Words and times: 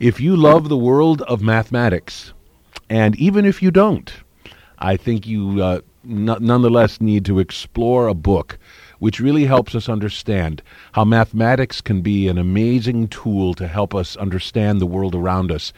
If 0.00 0.18
you 0.18 0.34
love 0.34 0.70
the 0.70 0.78
world 0.78 1.20
of 1.22 1.42
mathematics, 1.42 2.32
and 2.88 3.14
even 3.16 3.44
if 3.44 3.62
you 3.62 3.70
don't, 3.70 4.10
I 4.78 4.96
think 4.96 5.26
you 5.26 5.62
uh, 5.62 5.80
n- 6.02 6.38
nonetheless 6.40 7.02
need 7.02 7.26
to 7.26 7.38
explore 7.38 8.08
a 8.08 8.14
book 8.14 8.58
which 8.98 9.20
really 9.20 9.44
helps 9.44 9.74
us 9.74 9.90
understand 9.90 10.62
how 10.92 11.04
mathematics 11.04 11.82
can 11.82 12.00
be 12.00 12.28
an 12.28 12.38
amazing 12.38 13.08
tool 13.08 13.52
to 13.52 13.68
help 13.68 13.94
us 13.94 14.16
understand 14.16 14.80
the 14.80 14.86
world 14.86 15.14
around 15.14 15.52
us 15.52 15.70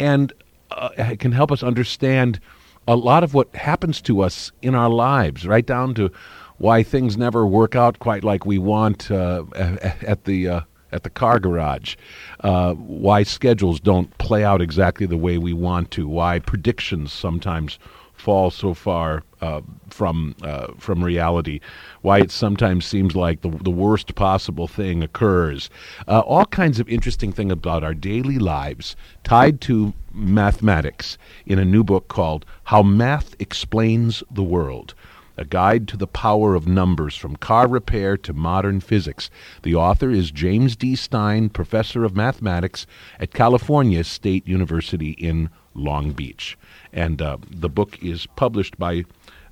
and 0.00 0.32
uh, 0.72 1.14
can 1.20 1.30
help 1.30 1.52
us 1.52 1.62
understand 1.62 2.40
a 2.88 2.96
lot 2.96 3.22
of 3.22 3.32
what 3.32 3.54
happens 3.54 4.00
to 4.00 4.22
us 4.22 4.50
in 4.60 4.74
our 4.74 4.90
lives, 4.90 5.46
right 5.46 5.66
down 5.66 5.94
to 5.94 6.10
why 6.56 6.82
things 6.82 7.16
never 7.16 7.46
work 7.46 7.76
out 7.76 8.00
quite 8.00 8.24
like 8.24 8.44
we 8.44 8.58
want 8.58 9.08
uh, 9.08 9.44
at 9.54 10.24
the 10.24 10.48
uh, 10.48 10.60
at 10.92 11.02
the 11.02 11.10
car 11.10 11.38
garage, 11.38 11.96
uh, 12.40 12.74
why 12.74 13.22
schedules 13.22 13.80
don't 13.80 14.16
play 14.18 14.44
out 14.44 14.60
exactly 14.60 15.06
the 15.06 15.16
way 15.16 15.38
we 15.38 15.52
want 15.52 15.90
to, 15.92 16.08
why 16.08 16.38
predictions 16.38 17.12
sometimes 17.12 17.78
fall 18.18 18.50
so 18.50 18.74
far 18.74 19.22
uh, 19.40 19.60
from 19.90 20.34
uh, 20.42 20.66
from 20.76 21.02
reality, 21.02 21.60
why 22.02 22.18
it 22.18 22.30
sometimes 22.30 22.84
seems 22.84 23.14
like 23.14 23.40
the, 23.42 23.50
the 23.62 23.70
worst 23.70 24.14
possible 24.14 24.66
thing 24.66 25.02
occurs. 25.02 25.70
Uh, 26.08 26.20
all 26.20 26.44
kinds 26.46 26.80
of 26.80 26.88
interesting 26.88 27.32
things 27.32 27.52
about 27.52 27.84
our 27.84 27.94
daily 27.94 28.38
lives 28.38 28.96
tied 29.22 29.60
to 29.60 29.94
mathematics 30.12 31.16
in 31.46 31.58
a 31.58 31.64
new 31.64 31.84
book 31.84 32.08
called 32.08 32.44
How 32.64 32.82
Math 32.82 33.36
Explains 33.38 34.22
the 34.30 34.42
World. 34.42 34.94
A 35.38 35.44
Guide 35.44 35.86
to 35.88 35.96
the 35.96 36.08
Power 36.08 36.56
of 36.56 36.66
Numbers 36.66 37.14
from 37.14 37.36
Car 37.36 37.68
Repair 37.68 38.16
to 38.16 38.32
Modern 38.32 38.80
Physics. 38.80 39.30
The 39.62 39.76
author 39.76 40.10
is 40.10 40.32
James 40.32 40.74
D. 40.74 40.96
Stein, 40.96 41.48
Professor 41.48 42.02
of 42.02 42.16
Mathematics 42.16 42.88
at 43.20 43.32
California 43.32 44.02
State 44.02 44.48
University 44.48 45.12
in 45.12 45.48
Long 45.74 46.10
Beach. 46.10 46.58
And 46.92 47.22
uh, 47.22 47.36
the 47.48 47.68
book 47.68 48.02
is 48.02 48.26
published 48.34 48.76
by 48.78 49.04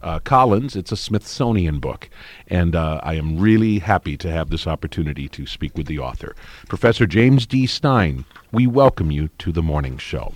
uh, 0.03 0.19
Collins. 0.19 0.75
It's 0.75 0.91
a 0.91 0.97
Smithsonian 0.97 1.79
book. 1.79 2.11
And 2.49 2.75
uh, 2.75 3.01
I 3.05 3.15
am 3.15 3.39
really 3.39 3.79
happy 3.79 4.17
to 4.17 4.31
have 4.31 4.51
this 4.51 4.67
opportunity 4.67 5.29
to 5.29 5.47
speak 5.47 5.77
with 5.77 5.87
the 5.87 6.01
author. 6.01 6.35
Professor 6.69 7.07
James 7.07 7.47
D. 7.47 7.65
Stein, 7.65 8.25
we 8.51 8.67
welcome 8.67 9.13
you 9.13 9.29
to 9.39 9.53
the 9.53 9.63
morning 9.63 9.99
show. 9.99 10.35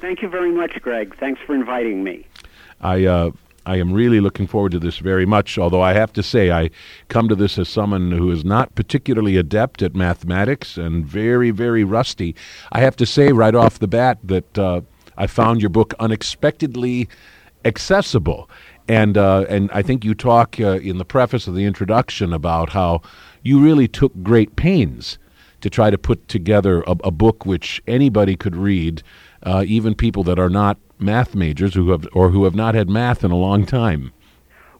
Thank 0.00 0.22
you 0.22 0.28
very 0.28 0.52
much, 0.52 0.80
Greg. 0.80 1.14
Thanks 1.18 1.42
for 1.46 1.54
inviting 1.54 2.02
me. 2.02 2.26
I 2.80 3.04
uh, 3.04 3.30
I 3.66 3.76
am 3.78 3.92
really 3.92 4.20
looking 4.20 4.46
forward 4.46 4.72
to 4.72 4.78
this 4.78 4.98
very 4.98 5.26
much, 5.26 5.58
although 5.58 5.82
I 5.82 5.92
have 5.92 6.12
to 6.12 6.22
say 6.22 6.52
I 6.52 6.70
come 7.08 7.28
to 7.28 7.34
this 7.34 7.58
as 7.58 7.68
someone 7.68 8.12
who 8.12 8.30
is 8.30 8.44
not 8.44 8.74
particularly 8.76 9.36
adept 9.36 9.82
at 9.82 9.96
mathematics 9.96 10.76
and 10.76 11.04
very, 11.04 11.50
very 11.50 11.82
rusty. 11.82 12.36
I 12.70 12.80
have 12.80 12.94
to 12.96 13.06
say 13.06 13.32
right 13.32 13.56
off 13.56 13.80
the 13.80 13.88
bat 13.88 14.18
that 14.22 14.56
uh, 14.56 14.82
I 15.18 15.26
found 15.26 15.60
your 15.60 15.70
book 15.70 15.94
unexpectedly 15.98 17.08
accessible. 17.64 18.48
And, 18.86 19.18
uh, 19.18 19.46
and 19.48 19.68
I 19.72 19.82
think 19.82 20.04
you 20.04 20.14
talk 20.14 20.60
uh, 20.60 20.78
in 20.78 20.98
the 20.98 21.04
preface 21.04 21.48
of 21.48 21.56
the 21.56 21.64
introduction 21.64 22.32
about 22.32 22.70
how 22.70 23.02
you 23.42 23.58
really 23.58 23.88
took 23.88 24.12
great 24.22 24.54
pains 24.54 25.18
to 25.60 25.70
try 25.70 25.90
to 25.90 25.98
put 25.98 26.28
together 26.28 26.82
a, 26.82 26.96
a 27.04 27.10
book 27.10 27.46
which 27.46 27.82
anybody 27.86 28.36
could 28.36 28.56
read, 28.56 29.02
uh, 29.42 29.64
even 29.66 29.94
people 29.94 30.22
that 30.24 30.38
are 30.38 30.50
not 30.50 30.78
math 30.98 31.34
majors 31.34 31.74
who 31.74 31.90
have 31.90 32.06
or 32.12 32.30
who 32.30 32.44
have 32.44 32.54
not 32.54 32.74
had 32.74 32.88
math 32.88 33.24
in 33.24 33.30
a 33.30 33.36
long 33.36 33.66
time? 33.66 34.12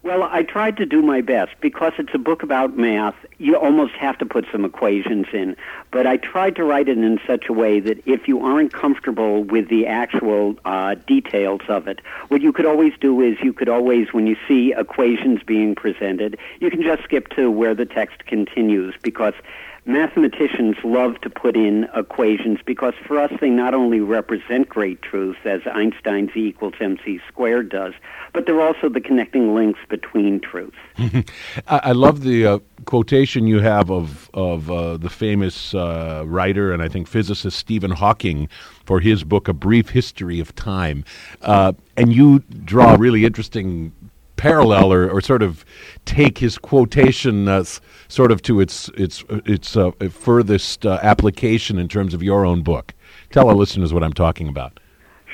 Well, 0.06 0.22
I 0.22 0.44
tried 0.44 0.76
to 0.76 0.86
do 0.86 1.02
my 1.02 1.20
best 1.20 1.50
because 1.60 1.92
it's 1.98 2.14
a 2.14 2.18
book 2.18 2.44
about 2.44 2.76
math. 2.78 3.16
You 3.38 3.56
almost 3.56 3.94
have 3.94 4.16
to 4.18 4.24
put 4.24 4.46
some 4.52 4.64
equations 4.64 5.26
in, 5.32 5.56
but 5.90 6.06
I 6.06 6.16
tried 6.16 6.54
to 6.56 6.64
write 6.64 6.88
it 6.88 6.96
in 6.96 7.18
such 7.26 7.48
a 7.48 7.52
way 7.52 7.80
that 7.80 8.06
if 8.06 8.28
you 8.28 8.40
aren't 8.40 8.72
comfortable 8.72 9.42
with 9.42 9.68
the 9.68 9.84
actual 9.84 10.54
uh, 10.64 10.94
details 11.08 11.62
of 11.68 11.88
it, 11.88 12.00
what 12.28 12.40
you 12.40 12.52
could 12.52 12.66
always 12.66 12.92
do 13.00 13.20
is 13.20 13.36
you 13.42 13.52
could 13.52 13.68
always, 13.68 14.12
when 14.12 14.28
you 14.28 14.36
see 14.46 14.72
equations 14.78 15.42
being 15.42 15.74
presented, 15.74 16.38
you 16.60 16.70
can 16.70 16.82
just 16.82 17.02
skip 17.02 17.26
to 17.30 17.50
where 17.50 17.74
the 17.74 17.84
text 17.84 18.26
continues 18.26 18.94
because 19.02 19.34
mathematicians 19.86 20.76
love 20.82 21.20
to 21.20 21.30
put 21.30 21.56
in 21.56 21.88
equations 21.94 22.58
because 22.66 22.94
for 23.06 23.18
us 23.18 23.32
they 23.40 23.48
not 23.48 23.72
only 23.72 24.00
represent 24.00 24.68
great 24.68 25.00
truths 25.00 25.38
as 25.44 25.60
Einstein's 25.66 26.30
E 26.36 26.48
equals 26.48 26.74
mc 26.80 27.20
squared 27.28 27.68
does, 27.68 27.94
but 28.32 28.46
they're 28.46 28.60
also 28.60 28.88
the 28.88 29.00
connecting 29.00 29.54
links 29.54 29.80
between 29.88 30.40
truths. 30.40 30.76
I 31.68 31.92
love 31.92 32.22
the 32.22 32.46
uh, 32.46 32.58
quotation 32.84 33.46
you 33.46 33.60
have 33.60 33.90
of 33.90 34.28
of 34.34 34.70
uh, 34.70 34.96
the 34.96 35.10
famous 35.10 35.74
uh, 35.74 36.24
writer 36.26 36.72
and 36.72 36.82
I 36.82 36.88
think 36.88 37.06
physicist 37.06 37.56
Stephen 37.58 37.92
Hawking 37.92 38.48
for 38.84 39.00
his 39.00 39.24
book 39.24 39.48
A 39.48 39.52
Brief 39.52 39.90
History 39.90 40.40
of 40.40 40.54
Time, 40.54 41.04
uh, 41.42 41.72
and 41.96 42.12
you 42.12 42.40
draw 42.64 42.94
a 42.94 42.98
really 42.98 43.24
interesting 43.24 43.92
parallel 44.36 44.92
or, 44.92 45.08
or 45.10 45.20
sort 45.20 45.42
of 45.42 45.64
take 46.04 46.38
his 46.38 46.58
quotation 46.58 47.48
uh, 47.48 47.64
sort 48.08 48.30
of 48.30 48.42
to 48.42 48.60
its 48.60 48.88
its 48.90 49.24
its 49.44 49.76
uh, 49.76 49.90
furthest 50.10 50.86
uh, 50.86 50.98
application 51.02 51.78
in 51.78 51.88
terms 51.88 52.14
of 52.14 52.22
your 52.22 52.44
own 52.44 52.62
book. 52.62 52.94
Tell 53.30 53.48
our 53.48 53.54
listeners 53.54 53.92
what 53.92 54.02
I'm 54.02 54.12
talking 54.12 54.48
about. 54.48 54.78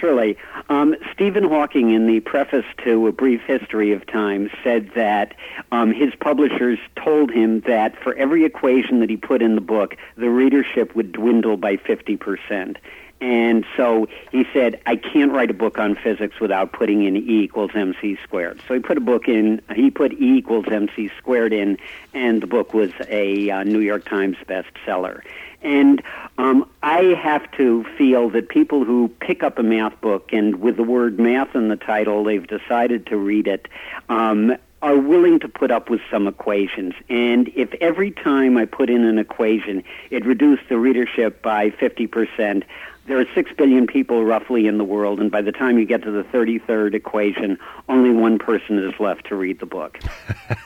Surely. 0.02 0.36
Um, 0.68 0.96
Stephen 1.12 1.44
Hawking, 1.44 1.90
in 1.90 2.08
the 2.08 2.18
preface 2.20 2.64
to 2.84 3.06
A 3.06 3.12
Brief 3.12 3.40
History 3.42 3.92
of 3.92 4.04
Time, 4.06 4.50
said 4.64 4.90
that 4.96 5.34
um, 5.70 5.92
his 5.92 6.12
publishers 6.18 6.80
told 6.96 7.30
him 7.30 7.60
that 7.68 7.96
for 8.02 8.14
every 8.16 8.44
equation 8.44 8.98
that 8.98 9.08
he 9.08 9.16
put 9.16 9.42
in 9.42 9.54
the 9.54 9.60
book, 9.60 9.96
the 10.16 10.28
readership 10.28 10.96
would 10.96 11.12
dwindle 11.12 11.56
by 11.56 11.76
50%. 11.76 12.76
And 13.22 13.64
so 13.76 14.08
he 14.32 14.44
said, 14.52 14.80
I 14.84 14.96
can't 14.96 15.30
write 15.30 15.48
a 15.48 15.54
book 15.54 15.78
on 15.78 15.94
physics 15.94 16.40
without 16.40 16.72
putting 16.72 17.04
in 17.04 17.16
E 17.16 17.44
equals 17.44 17.70
mc 17.72 18.18
squared. 18.24 18.60
So 18.66 18.74
he 18.74 18.80
put 18.80 18.98
a 18.98 19.00
book 19.00 19.28
in, 19.28 19.62
he 19.76 19.92
put 19.92 20.12
E 20.14 20.38
equals 20.38 20.66
mc 20.68 21.08
squared 21.18 21.52
in, 21.52 21.78
and 22.12 22.42
the 22.42 22.48
book 22.48 22.74
was 22.74 22.90
a 23.08 23.48
uh, 23.48 23.62
New 23.62 23.78
York 23.78 24.06
Times 24.06 24.36
bestseller. 24.48 25.22
And 25.62 26.02
um, 26.36 26.68
I 26.82 27.14
have 27.22 27.48
to 27.52 27.84
feel 27.96 28.28
that 28.30 28.48
people 28.48 28.84
who 28.84 29.06
pick 29.20 29.44
up 29.44 29.56
a 29.56 29.62
math 29.62 30.00
book 30.00 30.32
and 30.32 30.56
with 30.56 30.76
the 30.76 30.82
word 30.82 31.20
math 31.20 31.54
in 31.54 31.68
the 31.68 31.76
title, 31.76 32.24
they've 32.24 32.44
decided 32.44 33.06
to 33.06 33.16
read 33.16 33.46
it, 33.46 33.68
um, 34.08 34.56
are 34.82 34.98
willing 34.98 35.38
to 35.38 35.48
put 35.48 35.70
up 35.70 35.88
with 35.88 36.00
some 36.10 36.26
equations. 36.26 36.94
And 37.08 37.48
if 37.54 37.72
every 37.74 38.10
time 38.10 38.58
I 38.58 38.64
put 38.64 38.90
in 38.90 39.04
an 39.04 39.18
equation, 39.18 39.84
it 40.10 40.26
reduced 40.26 40.68
the 40.68 40.76
readership 40.76 41.40
by 41.40 41.70
50%, 41.70 42.64
there 43.06 43.18
are 43.18 43.26
6 43.34 43.50
billion 43.56 43.86
people 43.86 44.24
roughly 44.24 44.66
in 44.66 44.78
the 44.78 44.84
world, 44.84 45.20
and 45.20 45.30
by 45.30 45.42
the 45.42 45.52
time 45.52 45.78
you 45.78 45.84
get 45.84 46.02
to 46.02 46.10
the 46.10 46.22
33rd 46.24 46.94
equation, 46.94 47.58
only 47.88 48.10
one 48.10 48.38
person 48.38 48.78
is 48.78 48.94
left 49.00 49.26
to 49.28 49.34
read 49.34 49.58
the 49.58 49.66
book. 49.66 49.98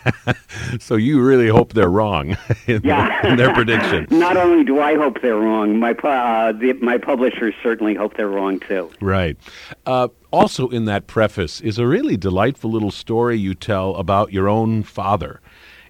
so 0.79 0.97
you 0.97 1.23
really 1.23 1.49
hope 1.49 1.73
they're 1.73 1.89
wrong 1.89 2.37
in, 2.67 2.83
yeah. 2.85 3.23
their, 3.23 3.31
in 3.31 3.37
their 3.39 3.55
prediction. 3.55 4.07
Not 4.19 4.37
only 4.37 4.65
do 4.65 4.81
I 4.81 4.97
hope 4.97 5.23
they're 5.23 5.37
wrong, 5.37 5.79
my, 5.79 5.93
uh, 5.93 6.53
the, 6.53 6.75
my 6.75 6.99
publishers 6.99 7.55
certainly 7.63 7.95
hope 7.95 8.17
they're 8.17 8.29
wrong 8.29 8.61
too. 8.61 8.91
Right. 9.01 9.37
Uh, 9.87 10.09
also, 10.31 10.69
in 10.69 10.85
that 10.85 11.07
preface 11.07 11.61
is 11.63 11.79
a 11.79 11.87
really 11.87 12.17
delightful 12.17 12.71
little 12.71 12.91
story 12.91 13.39
you 13.39 13.55
tell 13.55 13.95
about 13.97 14.33
your 14.33 14.49
own 14.49 14.83
father 14.83 15.41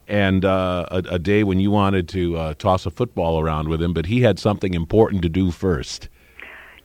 and 0.09 0.45
uh, 0.45 0.87
a, 0.91 0.99
a, 1.15 1.19
day 1.19 1.43
when 1.43 1.59
you 1.59 1.71
wanted 1.71 2.09
to 2.09 2.37
uh, 2.37 2.55
toss 2.55 2.87
a 2.87 2.91
football 2.91 3.41
around 3.41 3.69
with 3.69 3.83
him, 3.83 3.93
but 3.93 4.07
he 4.07 4.21
had 4.21 4.39
something 4.39 4.73
important 4.73 5.23
to 5.23 5.29
do 5.29 5.51
first. 5.51 6.09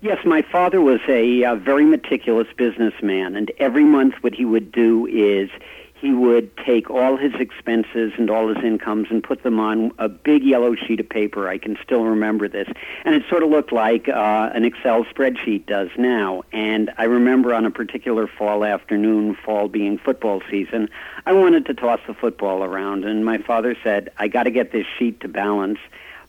Yes, 0.04 0.26
my 0.26 0.42
father 0.42 0.82
was 0.82 1.00
a 1.08 1.44
uh, 1.44 1.56
very 1.58 1.86
meticulous 1.86 2.48
businessman, 2.58 3.36
and 3.36 3.52
every 3.60 3.84
month 3.84 4.16
what 4.22 4.34
he 4.34 4.46
would 4.46 4.72
do 4.72 5.06
is 5.06 5.52
he 5.94 6.12
would 6.12 6.58
take 6.58 6.90
all 6.90 7.18
his 7.18 7.36
expenses 7.36 8.12
and 8.18 8.28
all 8.32 8.48
his 8.48 8.64
incomes 8.64 9.10
and 9.12 9.24
put 9.24 9.44
them 9.44 9.60
on 9.60 9.92
a 10.00 10.10
big 10.10 10.42
yellow 10.42 10.74
sheet 10.74 11.00
of 11.00 11.08
paper. 11.08 11.48
I 11.48 11.60
can 11.60 11.78
still 11.84 12.04
remember 12.06 12.50
this. 12.50 12.68
And 13.06 13.14
it 13.14 13.22
sort 13.30 13.44
of 13.44 13.52
looked 13.52 13.72
like 13.72 14.10
uh, 14.10 14.50
an 14.56 14.66
Excel 14.66 15.06
spreadsheet 15.06 15.68
does 15.68 15.90
now. 16.00 16.42
And 16.52 16.90
I 16.98 17.04
remember 17.04 17.54
on 17.54 17.68
a 17.68 17.72
particular 17.72 18.26
fall 18.26 18.66
afternoon, 18.66 19.36
fall 19.46 19.68
being 19.68 20.00
football 20.00 20.42
season, 20.50 20.90
I 21.28 21.34
wanted 21.34 21.68
to 21.68 21.76
toss 21.76 22.00
the 22.08 22.16
football 22.16 22.64
around. 22.64 23.06
And 23.06 23.24
my 23.24 23.38
father 23.38 23.78
said, 23.84 24.10
I 24.18 24.30
got 24.30 24.44
to 24.44 24.52
get 24.52 24.72
this 24.72 24.88
sheet 24.98 25.20
to 25.20 25.28
balance 25.28 25.78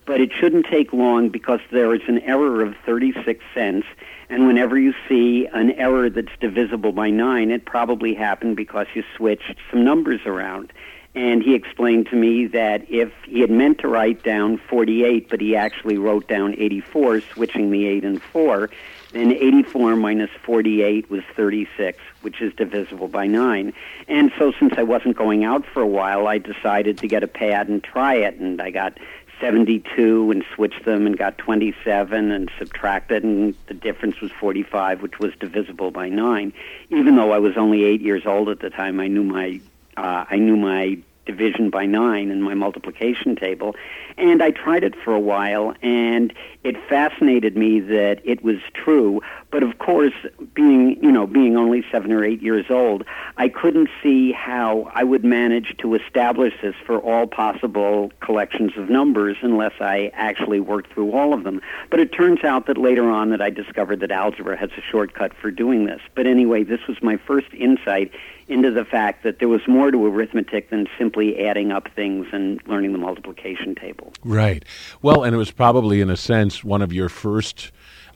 but 0.05 0.21
it 0.21 0.33
shouldn't 0.33 0.67
take 0.67 0.93
long 0.93 1.29
because 1.29 1.61
there 1.71 1.95
is 1.95 2.03
an 2.09 2.19
error 2.21 2.63
of 2.63 2.75
36 2.85 3.45
cents. 3.55 3.87
And 4.29 4.47
whenever 4.47 4.79
you 4.79 4.95
see 5.09 5.47
an 5.53 5.73
error 5.73 6.11
that's 6.11 6.33
divisible 6.41 6.93
by 6.93 7.11
9, 7.11 7.51
it 7.51 7.65
probably 7.65 8.15
happened 8.15 8.57
because 8.57 8.87
you 8.95 9.05
switched 9.17 9.57
some 9.71 9.85
numbers 9.85 10.21
around. 10.27 10.73
And 11.15 11.43
he 11.43 11.55
explained 11.55 12.07
to 12.07 12.17
me 12.17 12.47
that 12.47 12.91
if 12.91 13.13
he 13.27 13.41
had 13.41 13.51
meant 13.51 13.79
to 13.81 13.89
write 13.89 14.23
down 14.23 14.57
48, 14.57 15.29
but 15.29 15.43
he 15.43 15.55
actually 15.55 15.99
wrote 15.99 16.27
down 16.27 16.55
84, 16.57 17.21
switching 17.21 17.71
the 17.71 17.87
8 17.87 18.05
and 18.05 18.23
4, 18.23 18.71
then 19.13 19.31
84 19.31 19.97
minus 19.97 20.31
48 20.43 21.11
was 21.11 21.23
36, 21.37 21.99
which 22.23 22.41
is 22.41 22.55
divisible 22.55 23.09
by 23.09 23.27
9. 23.27 23.75
And 24.09 24.33
so 24.39 24.53
since 24.59 24.73
I 24.79 24.85
wasn't 24.85 25.19
going 25.19 25.45
out 25.45 25.67
for 25.67 25.83
a 25.83 25.87
while, 25.87 26.27
I 26.27 26.39
decided 26.39 26.97
to 26.99 27.09
get 27.09 27.23
a 27.23 27.29
pad 27.29 27.69
and 27.69 27.85
try 27.85 28.15
it. 28.15 28.37
And 28.39 28.63
I 28.63 28.71
got 28.71 28.97
72 29.43 30.31
and 30.31 30.45
switched 30.55 30.85
them 30.85 31.05
and 31.05 31.19
got 31.19 31.37
27 31.37 32.31
and 32.31 32.49
subtracted 32.61 33.25
and 33.25 33.57
the 33.67 33.75
difference 33.75 34.21
was 34.21 34.31
45 34.31 35.03
which 35.03 35.19
was 35.19 35.35
divisible 35.41 35.91
by 35.91 36.09
9 36.09 36.53
even 36.91 37.17
though 37.17 37.33
I 37.33 37.39
was 37.39 37.57
only 37.57 37.83
8 37.83 38.01
years 38.01 38.25
old 38.25 38.49
at 38.49 38.61
the 38.61 38.71
time 38.71 39.01
I 39.01 39.09
knew 39.09 39.25
my 39.25 39.61
uh, 39.97 40.25
I 40.31 40.37
knew 40.37 40.57
my 40.57 40.97
division 41.27 41.71
by 41.71 41.87
9 41.87 42.31
in 42.31 42.41
my 42.41 42.55
multiplication 42.55 43.35
table 43.35 43.75
and 44.17 44.45
I 44.45 44.53
tried 44.53 44.85
it 44.85 44.95
for 44.95 45.13
a 45.13 45.21
while 45.21 45.75
and 45.83 46.33
it 46.63 46.77
fascinated 46.89 47.57
me 47.57 47.81
that 47.81 48.21
it 48.25 48.45
was 48.45 48.59
true. 48.75 49.23
But 49.51 49.65
of 49.65 49.79
course 49.81 50.15
being 50.55 51.03
you 51.03 51.11
know 51.11 51.27
being 51.27 51.57
only 51.57 51.85
7 51.91 52.13
or 52.13 52.25
8 52.25 52.41
years 52.41 52.67
old 52.71 53.05
I 53.37 53.49
couldn't 53.49 53.89
see 54.03 54.33
how 54.33 54.91
I 54.95 55.05
would 55.05 55.25
manage 55.25 55.77
to 55.79 55.95
establish 55.95 56.55
this 56.63 56.75
for 56.85 56.99
all 56.99 57.27
possible 57.27 58.13
collections 58.21 58.73
of 58.77 58.91
numbers 58.91 59.37
unless 59.43 59.75
I 59.81 60.11
actually 60.15 60.61
worked 60.61 60.93
through 60.93 61.13
all 61.13 61.33
of 61.35 61.45
them 61.45 61.61
but 61.91 62.01
it 62.01 62.13
turns 62.13 62.45
out 62.45 62.67
that 62.67 62.79
later 62.79 63.11
on 63.11 63.31
that 63.31 63.41
I 63.41 63.51
discovered 63.51 64.01
that 64.01 64.11
algebra 64.11 64.57
has 64.57 64.71
a 64.77 64.83
shortcut 64.91 65.33
for 65.35 65.51
doing 65.51 65.87
this 65.87 66.01
but 66.15 66.27
anyway 66.27 66.65
this 66.65 66.87
was 66.87 67.03
my 67.03 67.17
first 67.17 67.53
insight 67.55 68.13
into 68.49 68.71
the 68.71 68.85
fact 68.85 69.23
that 69.23 69.39
there 69.39 69.49
was 69.49 69.67
more 69.67 69.91
to 69.91 70.07
arithmetic 70.07 70.71
than 70.71 70.87
simply 70.99 71.47
adding 71.47 71.73
up 71.73 71.89
things 71.95 72.27
and 72.33 72.61
learning 72.67 72.93
the 72.93 72.99
multiplication 72.99 73.75
table. 73.75 74.13
Right. 74.25 74.65
Well, 75.01 75.25
and 75.25 75.35
it 75.35 75.39
was 75.39 75.51
probably, 75.51 76.01
in 76.01 76.11
a 76.11 76.17
sense, 76.17 76.63
one 76.63 76.83
of 76.83 76.93
your 76.93 77.09
first 77.09 77.73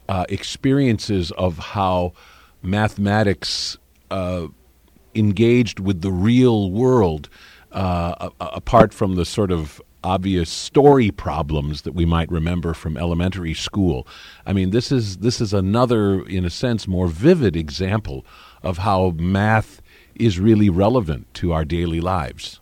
uh, 0.08 0.26
experiences 0.28 1.30
of 1.32 1.58
how 1.58 2.12
mathematics 2.62 3.78
uh, 4.10 4.48
engaged 5.16 5.80
with 5.80 6.02
the 6.02 6.12
real 6.12 6.70
world, 6.70 7.28
uh, 7.72 8.30
apart 8.40 8.92
from 8.92 9.16
the 9.16 9.24
sort 9.24 9.50
of 9.50 9.80
obvious 10.04 10.48
story 10.48 11.10
problems 11.10 11.82
that 11.82 11.92
we 11.92 12.04
might 12.04 12.30
remember 12.30 12.74
from 12.74 12.96
elementary 12.96 13.54
school. 13.54 14.06
I 14.44 14.52
mean, 14.52 14.70
this 14.70 14.92
is 14.92 15.16
this 15.18 15.40
is 15.40 15.52
another, 15.52 16.24
in 16.26 16.44
a 16.44 16.50
sense, 16.50 16.86
more 16.86 17.08
vivid 17.08 17.56
example 17.56 18.24
of 18.62 18.78
how 18.78 19.10
math 19.16 19.82
is 20.18 20.38
really 20.38 20.70
relevant 20.70 21.32
to 21.34 21.52
our 21.52 21.64
daily 21.64 22.00
lives? 22.00 22.60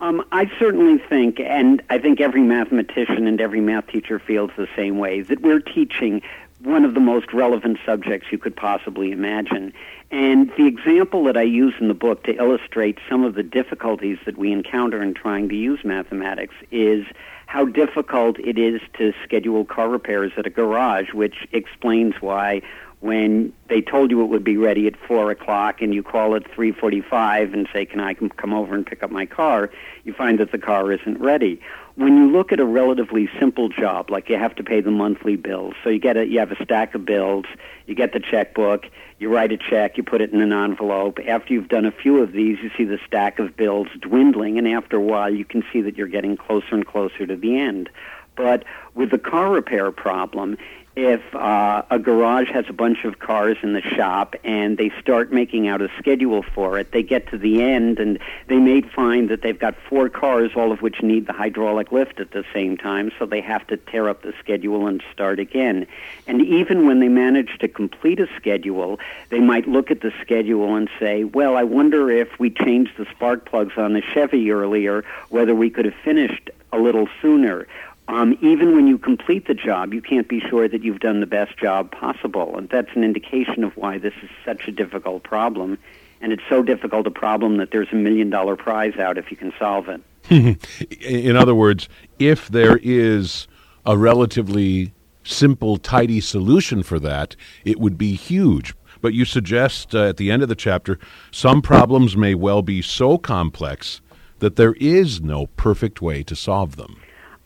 Um, 0.00 0.24
I 0.32 0.50
certainly 0.58 0.98
think, 1.08 1.40
and 1.40 1.82
I 1.90 1.98
think 1.98 2.20
every 2.20 2.40
mathematician 2.40 3.26
and 3.26 3.40
every 3.40 3.60
math 3.60 3.86
teacher 3.88 4.18
feels 4.18 4.50
the 4.56 4.68
same 4.74 4.98
way, 4.98 5.20
that 5.20 5.42
we're 5.42 5.60
teaching 5.60 6.22
one 6.62 6.84
of 6.84 6.94
the 6.94 7.00
most 7.00 7.32
relevant 7.32 7.78
subjects 7.86 8.28
you 8.30 8.38
could 8.38 8.54
possibly 8.54 9.12
imagine. 9.12 9.72
And 10.10 10.50
the 10.56 10.66
example 10.66 11.24
that 11.24 11.36
I 11.36 11.42
use 11.42 11.74
in 11.80 11.88
the 11.88 11.94
book 11.94 12.24
to 12.24 12.34
illustrate 12.36 12.98
some 13.08 13.24
of 13.24 13.34
the 13.34 13.42
difficulties 13.42 14.18
that 14.26 14.36
we 14.36 14.52
encounter 14.52 15.02
in 15.02 15.14
trying 15.14 15.48
to 15.48 15.54
use 15.54 15.80
mathematics 15.84 16.54
is 16.70 17.06
how 17.46 17.64
difficult 17.64 18.38
it 18.38 18.58
is 18.58 18.80
to 18.98 19.12
schedule 19.24 19.64
car 19.64 19.88
repairs 19.88 20.32
at 20.36 20.46
a 20.46 20.50
garage, 20.50 21.12
which 21.12 21.48
explains 21.52 22.14
why 22.20 22.62
when 23.00 23.52
they 23.68 23.80
told 23.80 24.10
you 24.10 24.22
it 24.22 24.26
would 24.26 24.44
be 24.44 24.56
ready 24.56 24.86
at 24.86 24.94
four 25.08 25.30
o'clock 25.30 25.80
and 25.80 25.94
you 25.94 26.02
call 26.02 26.36
at 26.36 26.48
three 26.54 26.70
forty-five 26.70 27.54
and 27.54 27.66
say, 27.72 27.86
"Can 27.86 27.98
I 27.98 28.14
come 28.14 28.52
over 28.52 28.74
and 28.74 28.86
pick 28.86 29.02
up 29.02 29.10
my 29.10 29.24
car?" 29.24 29.70
You 30.04 30.12
find 30.12 30.38
that 30.38 30.52
the 30.52 30.58
car 30.58 30.92
isn't 30.92 31.18
ready. 31.18 31.60
When 31.96 32.16
you 32.16 32.30
look 32.30 32.52
at 32.52 32.60
a 32.60 32.64
relatively 32.64 33.28
simple 33.38 33.68
job, 33.68 34.10
like 34.10 34.28
you 34.28 34.38
have 34.38 34.54
to 34.56 34.64
pay 34.64 34.80
the 34.80 34.90
monthly 34.90 35.36
bills, 35.36 35.74
so 35.82 35.90
you 35.90 35.98
get 35.98 36.16
a 36.16 36.26
you 36.26 36.38
have 36.38 36.52
a 36.52 36.62
stack 36.62 36.94
of 36.94 37.04
bills, 37.04 37.46
you 37.86 37.94
get 37.94 38.12
the 38.12 38.20
checkbook, 38.20 38.86
you 39.18 39.28
write 39.28 39.52
a 39.52 39.58
check, 39.58 39.96
you 39.96 40.02
put 40.02 40.20
it 40.20 40.32
in 40.32 40.40
an 40.40 40.52
envelope. 40.52 41.18
After 41.26 41.52
you've 41.52 41.68
done 41.68 41.84
a 41.84 41.90
few 41.90 42.22
of 42.22 42.32
these, 42.32 42.58
you 42.62 42.70
see 42.76 42.84
the 42.84 42.98
stack 43.06 43.38
of 43.38 43.56
bills 43.56 43.88
dwindling, 44.00 44.56
and 44.56 44.68
after 44.68 44.96
a 44.96 45.00
while, 45.00 45.34
you 45.34 45.44
can 45.44 45.64
see 45.72 45.80
that 45.82 45.96
you're 45.96 46.06
getting 46.06 46.36
closer 46.36 46.74
and 46.74 46.86
closer 46.86 47.26
to 47.26 47.36
the 47.36 47.58
end. 47.58 47.90
But 48.36 48.64
with 48.94 49.10
the 49.10 49.18
car 49.18 49.50
repair 49.50 49.90
problem, 49.90 50.56
if 50.96 51.34
uh, 51.34 51.82
a 51.88 51.98
garage 51.98 52.50
has 52.50 52.64
a 52.68 52.72
bunch 52.72 53.04
of 53.04 53.20
cars 53.20 53.56
in 53.62 53.74
the 53.74 53.80
shop 53.80 54.34
and 54.42 54.76
they 54.76 54.90
start 55.00 55.32
making 55.32 55.68
out 55.68 55.80
a 55.80 55.88
schedule 55.98 56.42
for 56.42 56.78
it, 56.78 56.90
they 56.90 57.02
get 57.02 57.28
to 57.28 57.38
the 57.38 57.62
end 57.62 58.00
and 58.00 58.18
they 58.48 58.58
may 58.58 58.80
find 58.80 59.28
that 59.28 59.42
they've 59.42 59.58
got 59.58 59.76
four 59.88 60.08
cars, 60.08 60.50
all 60.56 60.72
of 60.72 60.82
which 60.82 61.00
need 61.00 61.26
the 61.26 61.32
hydraulic 61.32 61.92
lift 61.92 62.18
at 62.18 62.32
the 62.32 62.44
same 62.52 62.76
time, 62.76 63.12
so 63.18 63.24
they 63.24 63.40
have 63.40 63.64
to 63.68 63.76
tear 63.76 64.08
up 64.08 64.22
the 64.22 64.34
schedule 64.40 64.88
and 64.88 65.02
start 65.12 65.38
again. 65.38 65.86
And 66.26 66.42
even 66.42 66.86
when 66.86 66.98
they 66.98 67.08
manage 67.08 67.58
to 67.58 67.68
complete 67.68 68.18
a 68.18 68.26
schedule, 68.36 68.98
they 69.28 69.40
might 69.40 69.68
look 69.68 69.92
at 69.92 70.00
the 70.00 70.12
schedule 70.20 70.74
and 70.74 70.90
say, 70.98 71.22
well, 71.22 71.56
I 71.56 71.62
wonder 71.62 72.10
if 72.10 72.38
we 72.40 72.50
changed 72.50 72.96
the 72.96 73.06
spark 73.12 73.44
plugs 73.44 73.74
on 73.76 73.92
the 73.92 74.02
Chevy 74.02 74.50
earlier, 74.50 75.04
whether 75.28 75.54
we 75.54 75.70
could 75.70 75.84
have 75.84 75.94
finished 76.02 76.50
a 76.72 76.78
little 76.78 77.08
sooner 77.20 77.66
um, 78.10 78.36
even 78.42 78.74
when 78.74 78.88
you 78.88 78.98
complete 78.98 79.46
the 79.46 79.54
job, 79.54 79.94
you 79.94 80.02
can't 80.02 80.28
be 80.28 80.40
sure 80.40 80.68
that 80.68 80.82
you've 80.82 80.98
done 80.98 81.20
the 81.20 81.26
best 81.26 81.56
job 81.56 81.92
possible. 81.92 82.58
And 82.58 82.68
that's 82.68 82.90
an 82.96 83.04
indication 83.04 83.62
of 83.62 83.76
why 83.76 83.98
this 83.98 84.14
is 84.20 84.28
such 84.44 84.66
a 84.66 84.72
difficult 84.72 85.22
problem. 85.22 85.78
And 86.20 86.32
it's 86.32 86.42
so 86.48 86.60
difficult 86.62 87.06
a 87.06 87.12
problem 87.12 87.58
that 87.58 87.70
there's 87.70 87.88
a 87.92 87.96
million 87.96 88.28
dollar 88.28 88.56
prize 88.56 88.96
out 88.98 89.16
if 89.16 89.30
you 89.30 89.36
can 89.36 89.52
solve 89.58 89.88
it. 89.88 90.02
In 91.00 91.36
other 91.36 91.54
words, 91.54 91.88
if 92.18 92.48
there 92.48 92.80
is 92.82 93.46
a 93.86 93.96
relatively 93.96 94.92
simple, 95.22 95.76
tidy 95.76 96.20
solution 96.20 96.82
for 96.82 96.98
that, 96.98 97.36
it 97.64 97.78
would 97.78 97.96
be 97.96 98.14
huge. 98.14 98.74
But 99.00 99.14
you 99.14 99.24
suggest 99.24 99.94
uh, 99.94 100.08
at 100.08 100.16
the 100.16 100.32
end 100.32 100.42
of 100.42 100.48
the 100.48 100.56
chapter 100.56 100.98
some 101.30 101.62
problems 101.62 102.16
may 102.16 102.34
well 102.34 102.62
be 102.62 102.82
so 102.82 103.18
complex 103.18 104.00
that 104.40 104.56
there 104.56 104.74
is 104.74 105.20
no 105.20 105.46
perfect 105.46 106.02
way 106.02 106.24
to 106.24 106.34
solve 106.34 106.74
them. 106.74 106.99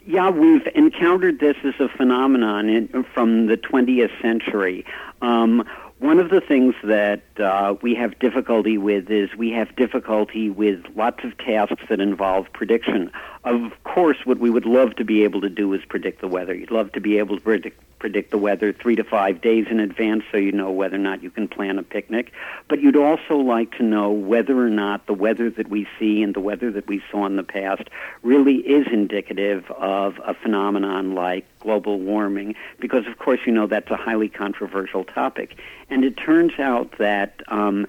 Yeah, 0.07 0.29
we've 0.29 0.67
encountered 0.75 1.39
this 1.39 1.57
as 1.63 1.73
a 1.79 1.89
phenomenon 1.89 2.69
in, 2.69 3.03
from 3.13 3.47
the 3.47 3.57
20th 3.57 4.21
century. 4.21 4.85
Um, 5.21 5.67
one 5.99 6.19
of 6.19 6.29
the 6.29 6.41
things 6.41 6.75
that 6.83 7.23
uh, 7.39 7.75
we 7.81 7.95
have 7.95 8.19
difficulty 8.19 8.77
with 8.77 9.09
is 9.09 9.33
we 9.35 9.49
have 9.51 9.75
difficulty 9.75 10.49
with 10.49 10.83
lots 10.95 11.23
of 11.23 11.35
tasks 11.39 11.83
that 11.89 11.99
involve 11.99 12.51
prediction. 12.53 13.09
Of 13.45 13.71
course, 13.83 14.17
what 14.25 14.37
we 14.37 14.49
would 14.49 14.65
love 14.65 14.95
to 14.97 15.05
be 15.05 15.23
able 15.23 15.41
to 15.41 15.49
do 15.49 15.73
is 15.73 15.83
predict 15.85 16.21
the 16.21 16.27
weather. 16.27 16.53
You'd 16.53 16.69
love 16.69 16.91
to 16.91 17.01
be 17.01 17.17
able 17.17 17.37
to 17.37 17.41
predict 17.41 17.81
predict 17.99 18.31
the 18.31 18.37
weather 18.37 18.73
three 18.73 18.95
to 18.95 19.03
five 19.03 19.41
days 19.41 19.67
in 19.69 19.79
advance 19.79 20.23
so 20.31 20.37
you 20.37 20.51
know 20.51 20.71
whether 20.71 20.95
or 20.95 20.99
not 20.99 21.23
you 21.23 21.29
can 21.29 21.47
plan 21.47 21.79
a 21.79 21.83
picnic. 21.83 22.31
But 22.67 22.81
you'd 22.81 22.95
also 22.95 23.37
like 23.37 23.71
to 23.77 23.83
know 23.83 24.11
whether 24.11 24.57
or 24.59 24.69
not 24.69 25.07
the 25.07 25.13
weather 25.13 25.49
that 25.49 25.69
we 25.69 25.87
see 25.97 26.21
and 26.21 26.33
the 26.33 26.39
weather 26.39 26.71
that 26.71 26.87
we 26.87 27.01
saw 27.11 27.25
in 27.25 27.35
the 27.35 27.43
past 27.43 27.83
really 28.21 28.57
is 28.57 28.87
indicative 28.91 29.69
of 29.71 30.19
a 30.25 30.33
phenomenon 30.33 31.15
like 31.15 31.45
global 31.59 31.99
warming, 31.99 32.55
because 32.79 33.07
of 33.07 33.17
course 33.17 33.39
you 33.45 33.51
know 33.51 33.67
that's 33.67 33.89
a 33.91 33.97
highly 33.97 34.29
controversial 34.29 35.03
topic. 35.03 35.57
And 35.89 36.03
it 36.03 36.17
turns 36.17 36.59
out 36.59 36.97
that 36.97 37.41
um, 37.47 37.87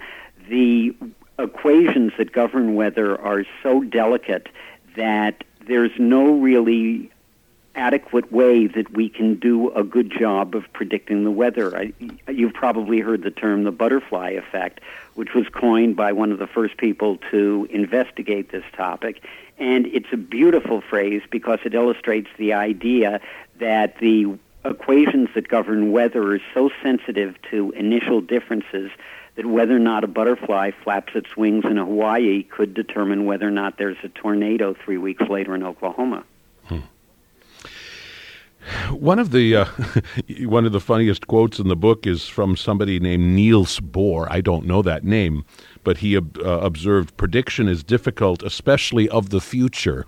the 0.49 0.95
equations 1.39 2.13
that 2.19 2.33
govern 2.33 2.75
weather 2.75 3.21
are 3.21 3.45
so 3.63 3.83
delicate 3.83 4.49
that 4.97 5.45
there's 5.67 5.93
no 5.99 6.33
really 6.33 7.11
adequate 7.77 8.33
way 8.33 8.67
that 8.67 8.91
we 8.93 9.09
can 9.09 9.35
do 9.37 9.71
a 9.73 9.85
good 9.85 10.11
job 10.11 10.55
of 10.55 10.65
predicting 10.73 11.25
the 11.25 11.31
weather. 11.31 11.77
I, 11.77 11.93
you've 12.29 12.55
probably 12.55 13.01
heard 13.01 13.23
the 13.23 13.31
term 13.31 13.65
the 13.65 13.71
butterfly 13.71 14.31
effect, 14.31 14.81
which 15.15 15.35
was 15.35 15.47
coined 15.49 15.95
by 15.95 16.13
one 16.13 16.33
of 16.33 16.39
the 16.39 16.47
first 16.47 16.77
people 16.79 17.19
to 17.31 17.69
investigate 17.71 18.51
this 18.51 18.65
topic. 18.75 19.23
And 19.59 19.87
it's 19.87 20.13
a 20.13 20.17
beautiful 20.17 20.81
phrase 20.81 21.23
because 21.31 21.61
it 21.65 21.75
illustrates 21.75 22.29
the 22.39 22.55
idea 22.55 23.21
that 23.59 23.99
the 23.99 24.39
equations 24.65 25.29
that 25.35 25.49
govern 25.49 25.93
weather 25.93 26.35
are 26.35 26.41
so 26.53 26.71
sensitive 26.83 27.37
to 27.51 27.71
initial 27.73 28.21
differences 28.21 28.91
that 29.37 29.47
whether 29.47 29.77
or 29.77 29.81
not 29.81 30.03
a 30.03 30.07
butterfly 30.07 30.71
flaps 30.83 31.15
its 31.15 31.37
wings 31.37 31.65
in 31.65 31.77
Hawaii 31.77 32.43
could 32.43 32.75
determine 32.75 33.27
whether 33.27 33.47
or 33.47 33.51
not 33.51 33.79
there's 33.79 33.99
a 34.03 34.09
tornado 34.09 34.75
three 34.75 34.99
weeks 34.99 35.29
later 35.29 35.55
in 35.55 35.63
Oklahoma. 35.63 36.25
One 38.91 39.19
of 39.19 39.31
the 39.31 39.57
uh, 39.57 39.65
one 40.41 40.67
of 40.67 40.73
the 40.73 40.81
funniest 40.81 41.27
quotes 41.27 41.59
in 41.59 41.69
the 41.69 41.77
book 41.77 42.07
is 42.07 42.27
from 42.27 42.57
somebody 42.57 42.99
named 42.99 43.25
Niels 43.25 43.81
Bohr. 43.81 44.27
I 44.31 44.41
don't 44.41 44.67
know 44.67 44.83
that 44.83 45.05
name, 45.05 45.45
but 45.85 45.99
he 45.99 46.17
uh, 46.17 46.23
observed 46.45 47.17
prediction 47.17 47.69
is 47.69 47.85
difficult, 47.85 48.43
especially 48.43 49.09
of 49.09 49.31
the 49.31 49.41
future. 49.41 50.07